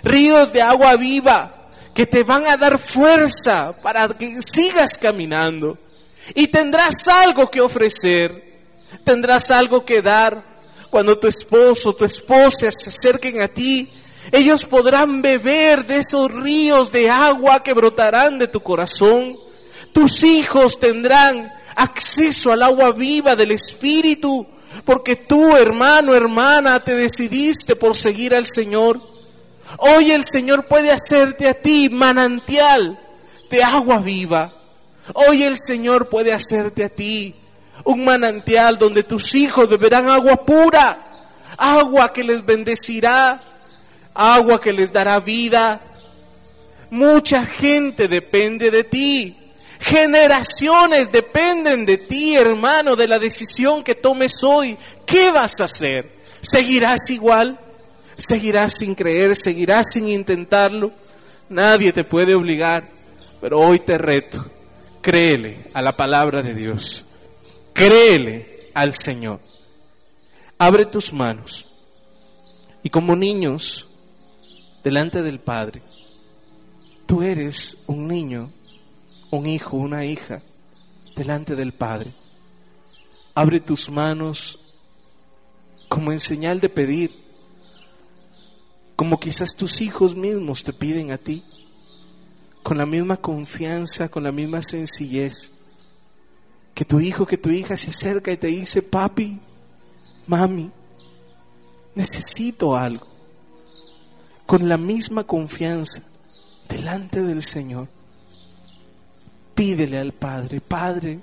[0.04, 5.78] ríos de agua viva que te van a dar fuerza para que sigas caminando.
[6.36, 8.60] Y tendrás algo que ofrecer,
[9.04, 10.44] tendrás algo que dar
[10.90, 13.90] cuando tu esposo, tu esposa se acerquen a ti
[14.32, 19.36] ellos podrán beber de esos ríos de agua que brotarán de tu corazón.
[19.94, 24.46] Tus hijos tendrán acceso al agua viva del Espíritu,
[24.86, 29.02] porque tú, hermano, hermana, te decidiste por seguir al Señor.
[29.78, 33.00] Hoy el Señor puede hacerte a ti manantial
[33.50, 34.54] de agua viva.
[35.14, 37.36] Hoy el Señor puede hacerte a ti
[37.84, 41.28] un manantial donde tus hijos beberán agua pura,
[41.58, 43.42] agua que les bendecirá,
[44.14, 45.82] agua que les dará vida.
[46.90, 49.38] Mucha gente depende de ti.
[49.82, 54.78] Generaciones dependen de ti, hermano, de la decisión que tomes hoy.
[55.08, 56.08] ¿Qué vas a hacer?
[56.40, 57.60] ¿Seguirás igual?
[58.16, 59.36] ¿Seguirás sin creer?
[59.36, 60.92] ¿Seguirás sin intentarlo?
[61.50, 62.88] Nadie te puede obligar,
[63.42, 64.46] pero hoy te reto.
[65.02, 67.04] Créele a la palabra de Dios.
[67.74, 69.40] Créele al Señor.
[70.60, 71.66] Abre tus manos.
[72.84, 73.88] Y como niños,
[74.84, 75.82] delante del Padre.
[77.08, 78.52] Tú eres un niño,
[79.32, 80.42] un hijo, una hija,
[81.16, 82.14] delante del Padre.
[83.34, 84.60] Abre tus manos
[85.88, 87.12] como en señal de pedir,
[88.96, 91.44] como quizás tus hijos mismos te piden a ti,
[92.62, 95.52] con la misma confianza, con la misma sencillez,
[96.76, 99.40] que tu hijo, que tu hija se acerca y te dice, papi,
[100.28, 100.72] mami,
[101.96, 103.08] necesito algo
[104.46, 106.04] con la misma confianza
[106.68, 107.88] delante del Señor.
[109.62, 111.20] Pídele al Padre, Padre,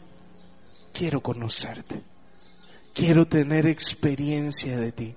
[0.92, 2.00] quiero conocerte,
[2.94, 5.12] quiero tener experiencia de ti,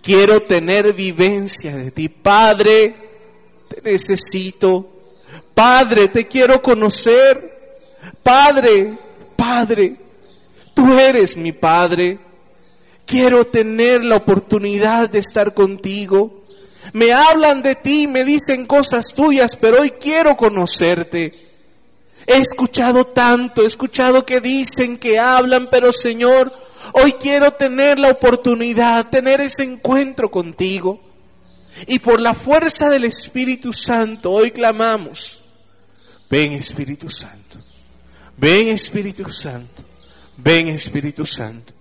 [0.00, 2.08] quiero tener vivencia de ti.
[2.08, 2.94] Padre,
[3.68, 4.88] te necesito,
[5.54, 7.88] Padre, te quiero conocer,
[8.22, 8.96] Padre,
[9.34, 9.96] Padre,
[10.72, 12.16] tú eres mi Padre.
[13.04, 16.44] Quiero tener la oportunidad de estar contigo.
[16.92, 21.45] Me hablan de ti, me dicen cosas tuyas, pero hoy quiero conocerte.
[22.26, 26.52] He escuchado tanto, he escuchado que dicen, que hablan, pero Señor,
[26.92, 31.00] hoy quiero tener la oportunidad, tener ese encuentro contigo.
[31.86, 35.40] Y por la fuerza del Espíritu Santo, hoy clamamos,
[36.30, 37.58] ven Espíritu Santo,
[38.36, 39.84] ven Espíritu Santo,
[40.36, 41.74] ven Espíritu Santo.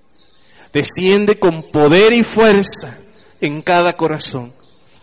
[0.74, 3.00] Desciende con poder y fuerza
[3.40, 4.54] en cada corazón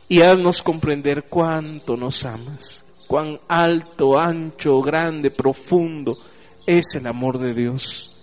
[0.08, 6.16] y haznos comprender cuánto nos amas, cuán alto, ancho, grande, profundo
[6.64, 8.16] es el amor de Dios.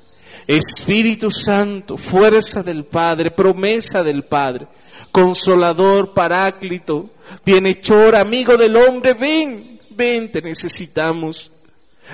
[0.48, 4.66] Espíritu Santo, fuerza del Padre, promesa del Padre,
[5.12, 7.12] consolador, paráclito,
[7.46, 11.52] bienhechor, amigo del hombre, ven, ven, te necesitamos.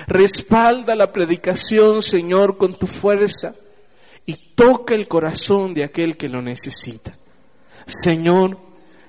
[0.06, 3.54] Respalda la predicación, Señor, con tu fuerza
[4.26, 7.16] y toca el corazón de aquel que lo necesita.
[7.86, 8.65] Señor,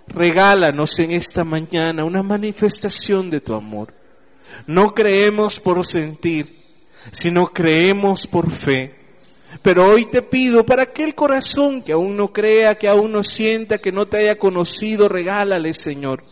[0.08, 3.93] regálanos en esta mañana una manifestación de tu amor.
[4.66, 6.55] No creemos por sentir,
[7.12, 8.95] sino creemos por fe.
[9.62, 13.78] Pero hoy te pido para aquel corazón que aún no crea, que aún no sienta,
[13.78, 16.24] que no te haya conocido, regálale, Señor.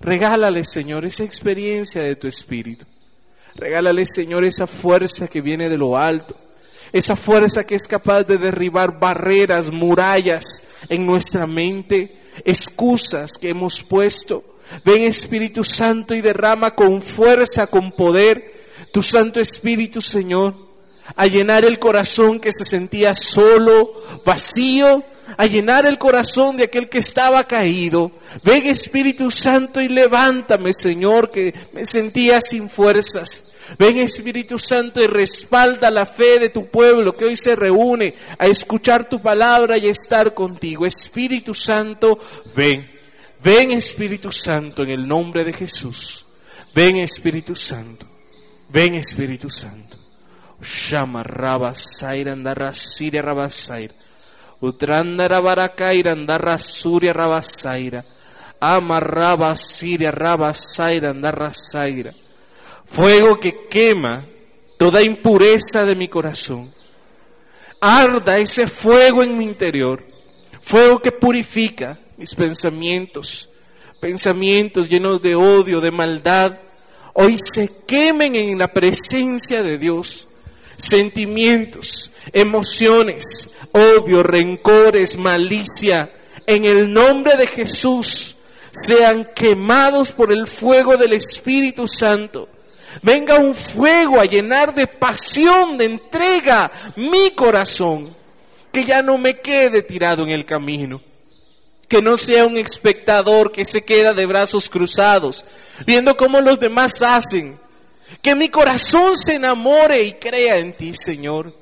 [0.00, 2.86] Regálale, Señor, esa experiencia de tu espíritu.
[3.54, 6.34] Regálale, Señor, esa fuerza que viene de lo alto.
[6.92, 13.82] Esa fuerza que es capaz de derribar barreras, murallas en nuestra mente, excusas que hemos
[13.82, 14.44] puesto.
[14.84, 18.52] Ven Espíritu Santo y derrama con fuerza, con poder,
[18.92, 20.72] tu Santo Espíritu, Señor
[21.16, 23.92] a llenar el corazón que se sentía solo,
[24.24, 25.04] vacío,
[25.36, 28.12] a llenar el corazón de aquel que estaba caído.
[28.44, 33.44] Ven Espíritu Santo y levántame, Señor, que me sentía sin fuerzas.
[33.78, 38.46] Ven Espíritu Santo y respalda la fe de tu pueblo que hoy se reúne a
[38.46, 40.86] escuchar tu palabra y a estar contigo.
[40.86, 42.18] Espíritu Santo,
[42.54, 42.90] ven.
[43.42, 46.26] Ven Espíritu Santo en el nombre de Jesús.
[46.74, 48.06] Ven Espíritu Santo.
[48.68, 49.96] Ven Espíritu Santo.
[50.62, 53.94] Shama rabasaira andarra siria rabasaira.
[54.60, 58.04] Utrandara barakaira andarra suria rabasaira.
[58.60, 62.14] Ama rabasiria rabasaira andarra saira.
[62.92, 64.24] Fuego que quema
[64.76, 66.72] toda impureza de mi corazón.
[67.80, 70.04] Arda ese fuego en mi interior.
[70.60, 73.48] Fuego que purifica mis pensamientos.
[74.00, 76.58] Pensamientos llenos de odio, de maldad.
[77.14, 80.28] Hoy se quemen en la presencia de Dios
[80.82, 86.10] sentimientos, emociones, odio, rencores, malicia,
[86.46, 88.36] en el nombre de Jesús,
[88.72, 92.48] sean quemados por el fuego del Espíritu Santo.
[93.00, 98.14] Venga un fuego a llenar de pasión, de entrega mi corazón.
[98.70, 101.00] Que ya no me quede tirado en el camino.
[101.88, 105.44] Que no sea un espectador que se queda de brazos cruzados,
[105.86, 107.58] viendo cómo los demás hacen,
[108.20, 111.54] que mi corazón se enamore y crea en ti, Señor.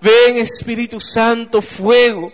[0.00, 2.32] Ven, Espíritu Santo, fuego,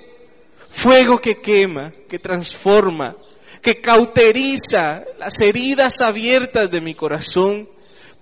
[0.71, 3.17] fuego que quema, que transforma,
[3.63, 7.69] que cauteriza las heridas abiertas de mi corazón,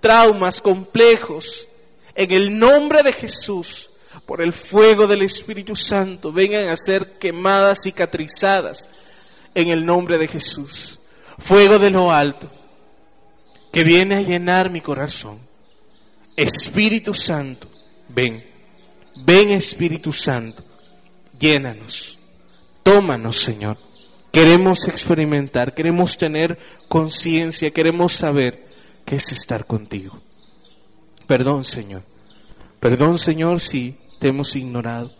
[0.03, 1.65] traumas complejos.
[2.13, 3.89] En el nombre de Jesús,
[4.25, 8.89] por el fuego del Espíritu Santo, vengan a ser quemadas, cicatrizadas,
[9.55, 10.99] en el nombre de Jesús.
[11.39, 12.51] Fuego de lo alto
[13.71, 15.39] que viene a llenar mi corazón.
[16.35, 17.69] Espíritu Santo,
[18.09, 18.43] ven,
[19.25, 20.63] ven Espíritu Santo,
[21.39, 22.19] llénanos,
[22.83, 23.77] tómanos Señor.
[24.33, 28.72] Queremos experimentar, queremos tener conciencia, queremos saber
[29.05, 30.19] qué es estar contigo.
[31.27, 32.03] Perdón Señor,
[32.79, 35.11] perdón Señor si te hemos ignorado,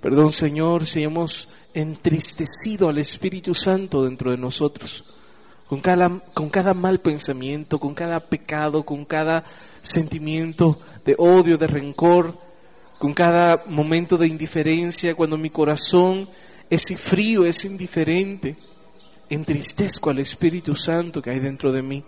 [0.00, 5.12] perdón Señor si hemos entristecido al Espíritu Santo dentro de nosotros
[5.72, 9.42] con cada, con cada mal pensamiento, con cada pecado, con cada
[9.80, 12.36] sentimiento de odio, de rencor,
[12.98, 16.28] con cada momento de indiferencia, cuando mi corazón
[16.68, 18.54] es frío, es indiferente,
[19.30, 22.04] entristezco al Espíritu Santo que hay dentro de mí.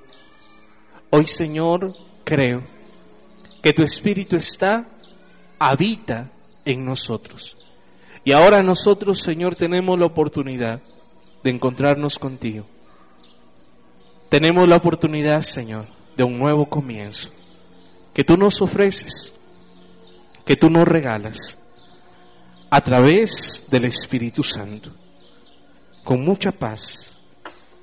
[1.17, 1.95] Hoy, Señor,
[2.25, 2.65] creo
[3.63, 4.89] que tu Espíritu está,
[5.61, 6.33] habita
[6.65, 7.57] en nosotros.
[8.25, 10.83] Y ahora nosotros, Señor, tenemos la oportunidad
[11.45, 12.67] de encontrarnos contigo.
[14.29, 15.87] Tenemos la oportunidad, Señor,
[16.17, 17.31] de un nuevo comienzo,
[18.13, 19.37] que tú nos ofreces,
[20.45, 21.61] que tú nos regalas
[22.71, 24.91] a través del Espíritu Santo,
[26.03, 27.21] con mucha paz,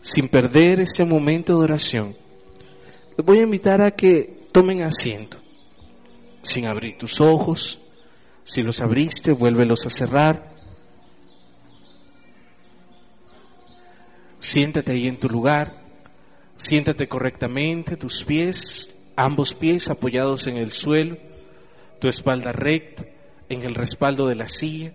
[0.01, 2.21] sin perder ese momento de oración.
[3.23, 5.37] Voy a invitar a que tomen asiento,
[6.41, 7.79] sin abrir tus ojos,
[8.43, 10.51] si los abriste, vuélvelos a cerrar.
[14.39, 15.81] Siéntate ahí en tu lugar,
[16.57, 21.17] siéntate correctamente, tus pies, ambos pies apoyados en el suelo,
[21.99, 23.05] tu espalda recta
[23.49, 24.93] en el respaldo de la silla,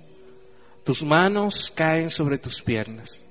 [0.82, 3.22] tus manos caen sobre tus piernas.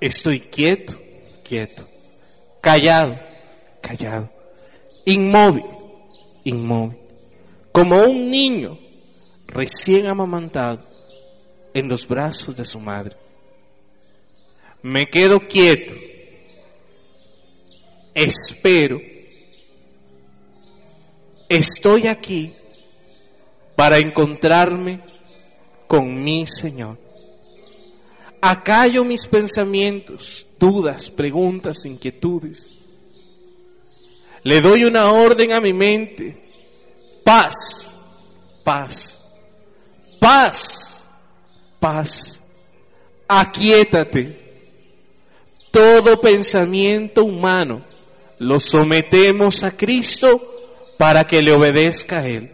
[0.00, 1.00] Estoy quieto,
[1.42, 1.88] quieto,
[2.60, 3.18] callado,
[3.80, 4.30] callado,
[5.04, 5.64] inmóvil,
[6.44, 6.98] inmóvil,
[7.72, 8.78] como un niño
[9.46, 10.84] recién amamantado
[11.74, 13.16] en los brazos de su madre.
[14.82, 15.94] Me quedo quieto,
[18.14, 19.00] espero,
[21.48, 22.54] estoy aquí
[23.74, 25.00] para encontrarme
[25.86, 26.98] con mi Señor.
[28.40, 32.70] Acallo mis pensamientos, dudas, preguntas, inquietudes.
[34.42, 36.36] Le doy una orden a mi mente.
[37.24, 37.98] Paz,
[38.64, 39.18] paz,
[40.18, 41.08] paz,
[41.78, 42.42] paz.
[43.26, 44.46] Aquietate.
[45.70, 47.84] Todo pensamiento humano
[48.38, 50.40] lo sometemos a Cristo
[50.96, 52.52] para que le obedezca a Él.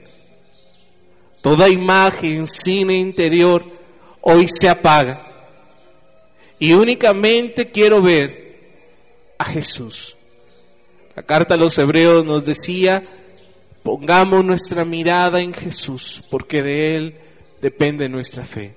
[1.41, 3.65] Toda imagen, cine interior,
[4.23, 5.34] hoy se apaga.
[6.65, 8.73] Y únicamente quiero ver
[9.37, 10.17] a Jesús.
[11.15, 13.07] La carta a los hebreos nos decía,
[13.83, 17.19] pongamos nuestra mirada en Jesús, porque de Él
[17.61, 18.77] depende nuestra fe.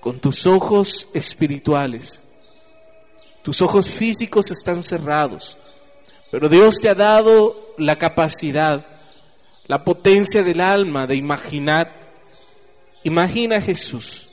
[0.00, 2.22] Con tus ojos espirituales,
[3.42, 5.56] tus ojos físicos están cerrados,
[6.30, 8.86] pero Dios te ha dado la capacidad,
[9.66, 12.12] la potencia del alma de imaginar.
[13.02, 14.28] Imagina a Jesús,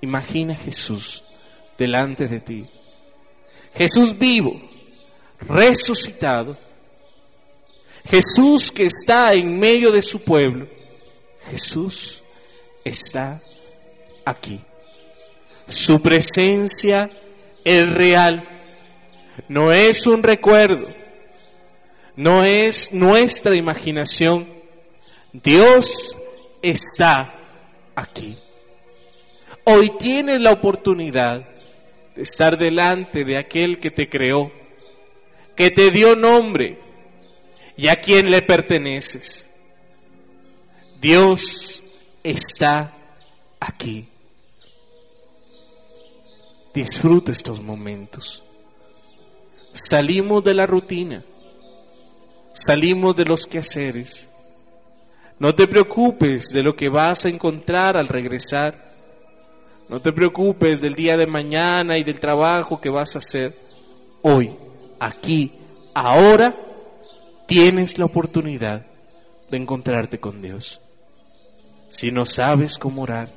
[0.00, 1.22] imagina a Jesús
[1.80, 2.66] delante de ti.
[3.74, 4.60] Jesús vivo,
[5.48, 6.58] resucitado.
[8.06, 10.68] Jesús que está en medio de su pueblo.
[11.50, 12.22] Jesús
[12.84, 13.40] está
[14.26, 14.60] aquí.
[15.66, 17.10] Su presencia
[17.64, 18.46] es real.
[19.48, 20.86] No es un recuerdo.
[22.14, 24.52] No es nuestra imaginación.
[25.32, 26.14] Dios
[26.60, 27.34] está
[27.94, 28.36] aquí.
[29.64, 31.49] Hoy tienes la oportunidad
[32.20, 34.52] estar delante de aquel que te creó,
[35.56, 36.78] que te dio nombre
[37.76, 39.48] y a quien le perteneces.
[41.00, 41.82] Dios
[42.22, 42.94] está
[43.58, 44.06] aquí.
[46.74, 48.42] Disfruta estos momentos.
[49.72, 51.24] Salimos de la rutina,
[52.52, 54.30] salimos de los quehaceres.
[55.38, 58.89] No te preocupes de lo que vas a encontrar al regresar
[59.90, 63.58] no te preocupes del día de mañana y del trabajo que vas a hacer.
[64.22, 64.56] Hoy,
[65.00, 65.52] aquí,
[65.94, 66.56] ahora,
[67.48, 68.86] tienes la oportunidad
[69.50, 70.80] de encontrarte con Dios.
[71.88, 73.32] Si no sabes cómo orar,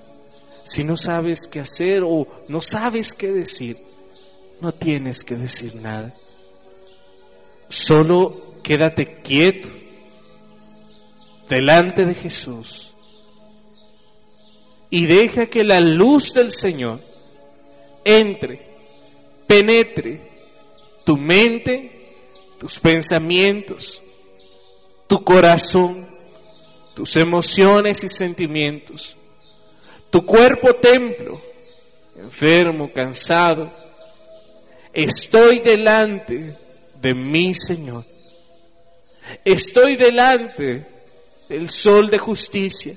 [0.64, 3.80] si no sabes qué hacer o no sabes qué decir,
[4.62, 6.14] no tienes que decir nada.
[7.68, 9.70] Solo quédate quieto
[11.50, 12.93] delante de Jesús
[14.94, 17.00] y deja que la luz del Señor
[18.06, 18.62] entre,
[19.48, 20.22] penetre
[21.04, 21.90] tu mente,
[22.60, 24.04] tus pensamientos,
[25.08, 26.08] tu corazón,
[26.94, 29.18] tus emociones y sentimientos,
[30.12, 31.42] tu cuerpo templo,
[32.16, 33.74] enfermo, cansado.
[34.94, 36.56] Estoy delante
[37.02, 38.06] de mi Señor.
[39.44, 40.86] Estoy delante
[41.50, 42.96] del sol de justicia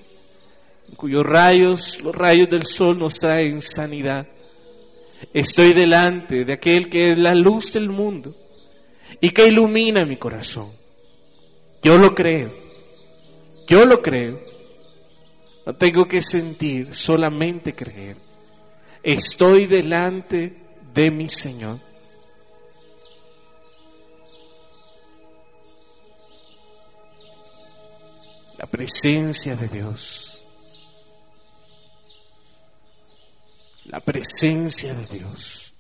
[0.94, 4.26] cuyos rayos, los rayos del sol nos traen sanidad.
[5.32, 8.34] Estoy delante de aquel que es la luz del mundo
[9.20, 10.70] y que ilumina mi corazón.
[11.82, 12.52] Yo lo creo,
[13.66, 14.40] yo lo creo.
[15.64, 18.16] No tengo que sentir, solamente creer.
[19.02, 20.56] Estoy delante
[20.94, 21.80] de mi Señor.
[28.58, 30.25] La presencia de Dios
[33.88, 35.72] la presencia de Dios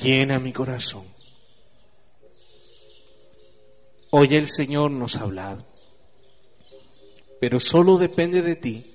[0.00, 1.04] llena mi corazón.
[4.10, 5.66] Hoy el Señor nos ha hablado,
[7.40, 8.94] pero solo depende de ti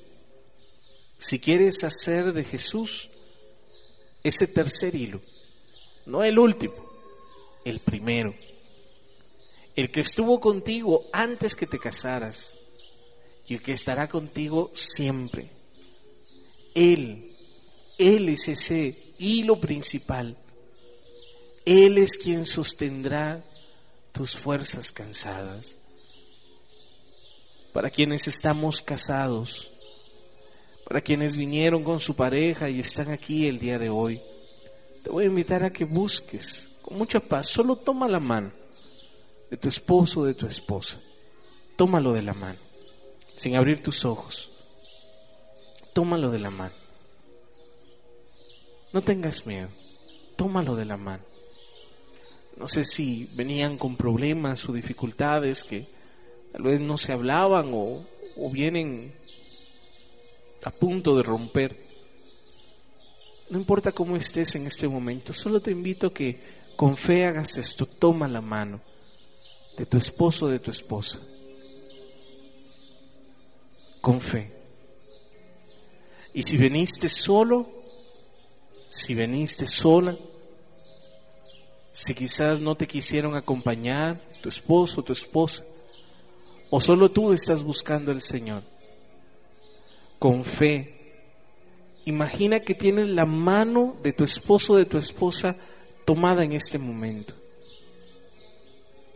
[1.17, 3.09] si quieres hacer de Jesús
[4.23, 5.21] ese tercer hilo,
[6.05, 6.75] no el último,
[7.65, 8.33] el primero,
[9.75, 12.55] el que estuvo contigo antes que te casaras
[13.45, 15.49] y el que estará contigo siempre.
[16.73, 17.32] Él
[18.03, 20.35] él es ese hilo principal.
[21.63, 23.41] Él es quien sostendrá
[24.11, 25.77] tus fuerzas cansadas.
[27.71, 29.71] Para quienes estamos casados,
[30.85, 34.21] para quienes vinieron con su pareja y están aquí el día de hoy.
[35.01, 38.51] Te voy a invitar a que busques con mucha paz, solo toma la mano
[39.49, 40.99] de tu esposo o de tu esposa.
[41.77, 42.59] Tómalo de la mano,
[43.35, 44.51] sin abrir tus ojos.
[45.93, 46.82] Tómalo de la mano.
[48.93, 49.69] No tengas miedo,
[50.35, 51.23] tómalo de la mano.
[52.57, 55.87] No sé si venían con problemas o dificultades que
[56.51, 58.05] tal vez no se hablaban o,
[58.37, 59.11] o vienen
[60.63, 61.75] a punto de romper.
[63.49, 66.39] No importa cómo estés en este momento, solo te invito a que
[66.75, 68.79] con fe hagas esto, toma la mano
[69.75, 71.19] de tu esposo o de tu esposa.
[74.01, 74.51] Con fe.
[76.33, 77.82] Y si veniste solo,
[78.93, 80.15] si veniste sola,
[81.91, 85.65] si quizás no te quisieron acompañar, tu esposo tu esposa,
[86.69, 88.61] o solo tú estás buscando al Señor,
[90.19, 90.93] con fe.
[92.05, 95.55] Imagina que tienes la mano de tu esposo de tu esposa
[96.05, 97.33] tomada en este momento.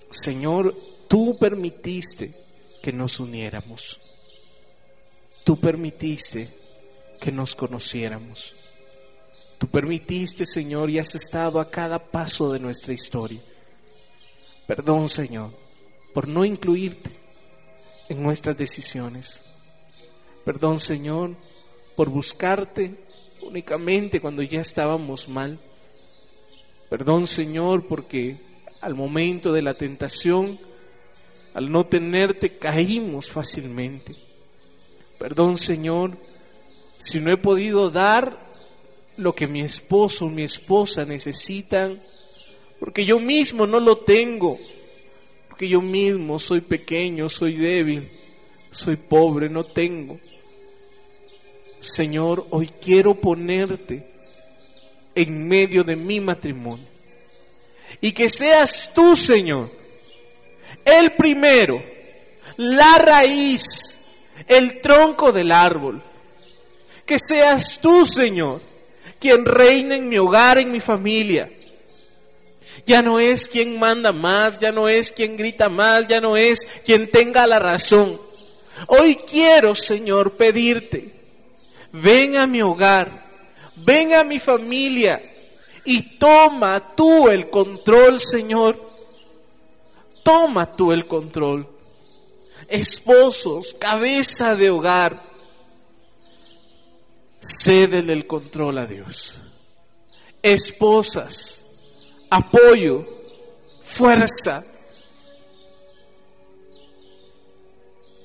[0.10, 0.76] Señor,
[1.08, 2.34] tú permitiste
[2.82, 4.00] que nos uniéramos.
[5.44, 6.50] Tú permitiste
[7.22, 8.56] que nos conociéramos.
[9.58, 13.42] Tú permitiste, Señor, y has estado a cada paso de nuestra historia.
[14.68, 15.52] Perdón, Señor,
[16.14, 17.10] por no incluirte
[18.10, 19.44] en nuestras decisiones.
[20.46, 21.36] Perdón, Señor,
[21.96, 22.96] por buscarte
[23.42, 25.60] únicamente cuando ya estábamos mal.
[26.90, 28.38] Perdón, Señor, porque
[28.82, 30.60] al momento de la tentación,
[31.54, 34.16] al no tenerte, caímos fácilmente.
[35.18, 36.18] Perdón, Señor,
[37.00, 38.47] si no he podido dar
[39.18, 42.00] lo que mi esposo mi esposa necesitan,
[42.80, 44.58] porque yo mismo no lo tengo,
[45.50, 48.10] porque yo mismo soy pequeño, soy débil,
[48.72, 50.20] soy pobre, no tengo.
[51.80, 54.06] Señor, hoy quiero ponerte
[55.16, 56.86] en medio de mi matrimonio.
[58.02, 59.70] Y que seas tú, Señor,
[60.86, 61.82] el primero,
[62.58, 64.00] la raíz,
[64.48, 66.02] el tronco del árbol.
[67.06, 68.62] Que seas tú, Señor,
[69.20, 71.52] quien reina en mi hogar, en mi familia.
[72.86, 76.66] Ya no es quien manda más, ya no es quien grita más, ya no es
[76.86, 78.22] quien tenga la razón.
[78.88, 81.18] Hoy quiero, Señor, pedirte
[81.92, 83.26] ven a mi hogar,
[83.76, 85.22] ven a mi familia
[85.84, 88.86] y toma tú el control, Señor.
[90.24, 91.68] Toma tú el control.
[92.68, 95.22] Esposos, cabeza de hogar,
[97.42, 99.42] cédele el control a Dios.
[100.42, 101.66] Esposas,
[102.30, 103.06] apoyo,
[103.84, 104.66] fuerza.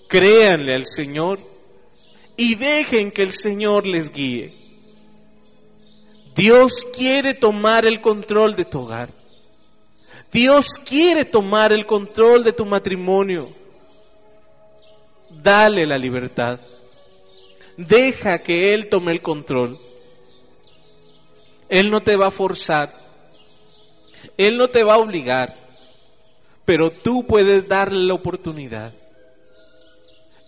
[0.08, 1.40] Créanle al Señor
[2.36, 4.54] y dejen que el Señor les guíe.
[6.34, 9.10] Dios quiere tomar el control de tu hogar.
[10.32, 13.52] Dios quiere tomar el control de tu matrimonio.
[15.30, 16.58] Dale la libertad.
[17.86, 19.78] Deja que Él tome el control.
[21.68, 22.94] Él no te va a forzar.
[24.36, 25.56] Él no te va a obligar.
[26.64, 28.92] Pero tú puedes darle la oportunidad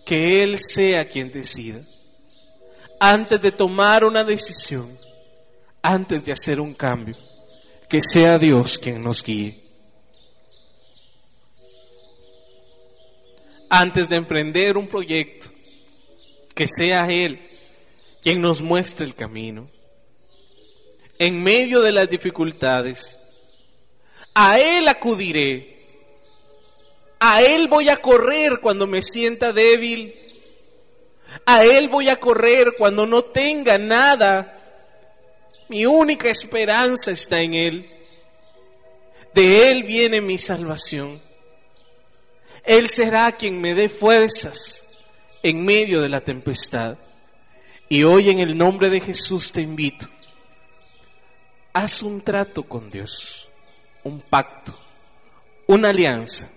[0.05, 1.81] que Él sea quien decida.
[2.99, 4.97] Antes de tomar una decisión,
[5.81, 7.17] antes de hacer un cambio,
[7.89, 9.61] que sea Dios quien nos guíe.
[13.69, 15.44] Antes de emprender un proyecto,
[16.55, 17.47] que sea Él
[18.23, 19.69] quien nos muestre el camino.
[21.19, 23.19] En medio de las dificultades,
[24.33, 25.75] a Él acudiré
[27.19, 30.13] a Él voy a correr cuando me sienta débil.
[31.45, 34.61] A Él voy a correr cuando no tenga nada.
[35.67, 37.89] Mi única esperanza está en Él.
[39.33, 41.19] De Él viene mi salvación.
[42.63, 44.84] Él será quien me dé fuerzas
[45.49, 46.97] en medio de la tempestad.
[47.87, 50.07] Y hoy en el nombre de Jesús te invito.
[51.73, 53.49] Haz un trato con Dios,
[54.03, 54.77] un pacto,
[55.67, 56.49] una alianza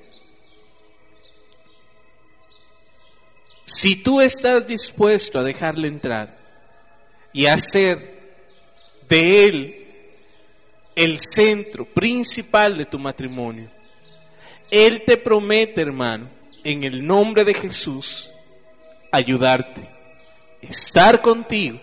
[3.69, 6.39] Si tú estás dispuesto a dejarle entrar
[7.35, 8.19] y hacer
[9.07, 9.87] de él
[10.97, 13.71] el centro principal de tu matrimonio,
[14.71, 16.31] él te promete, hermano,
[16.65, 18.33] en el nombre de Jesús,
[19.11, 19.89] ayudarte,
[20.61, 21.81] estar contigo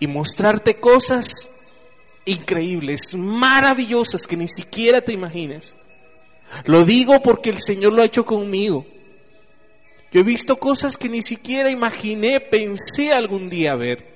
[0.00, 1.50] y mostrarte cosas
[2.24, 5.76] increíbles, maravillosas que ni siquiera te imaginas.
[6.64, 8.86] Lo digo porque el Señor lo ha hecho conmigo.
[10.12, 14.12] Yo he visto cosas que ni siquiera imaginé, pensé algún día ver.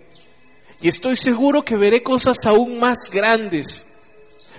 [0.82, 3.86] Y estoy seguro que veré cosas aún más grandes,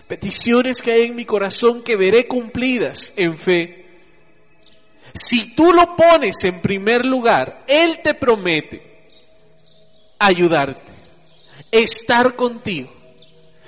[0.08, 3.87] peticiones que hay en mi corazón que veré cumplidas en fe.
[5.18, 8.88] Si tú lo pones en primer lugar, Él te promete
[10.20, 10.92] ayudarte,
[11.72, 12.94] estar contigo.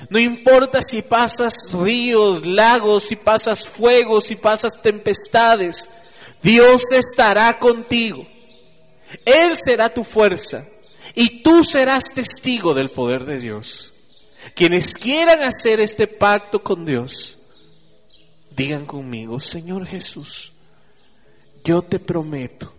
[0.10, 5.90] No importa si pasas ríos, lagos, si pasas fuegos, si pasas tempestades,
[6.42, 8.26] Dios estará contigo.
[9.26, 10.66] Él será tu fuerza
[11.16, 13.94] y tú serás testigo del poder de Dios.
[14.56, 17.38] Quienes quieran hacer este pacto con Dios,
[18.52, 20.54] digan conmigo, Señor Jesús,
[21.64, 22.74] yo te prometo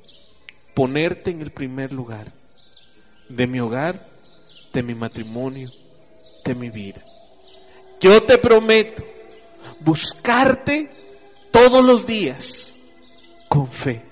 [0.75, 2.33] ponerte en el primer lugar
[3.29, 4.09] de mi hogar,
[4.73, 5.71] de mi matrimonio,
[6.45, 7.03] de mi vida.
[8.01, 9.05] Yo te prometo
[9.81, 10.91] buscarte
[11.51, 12.77] todos los días
[13.49, 14.10] con fe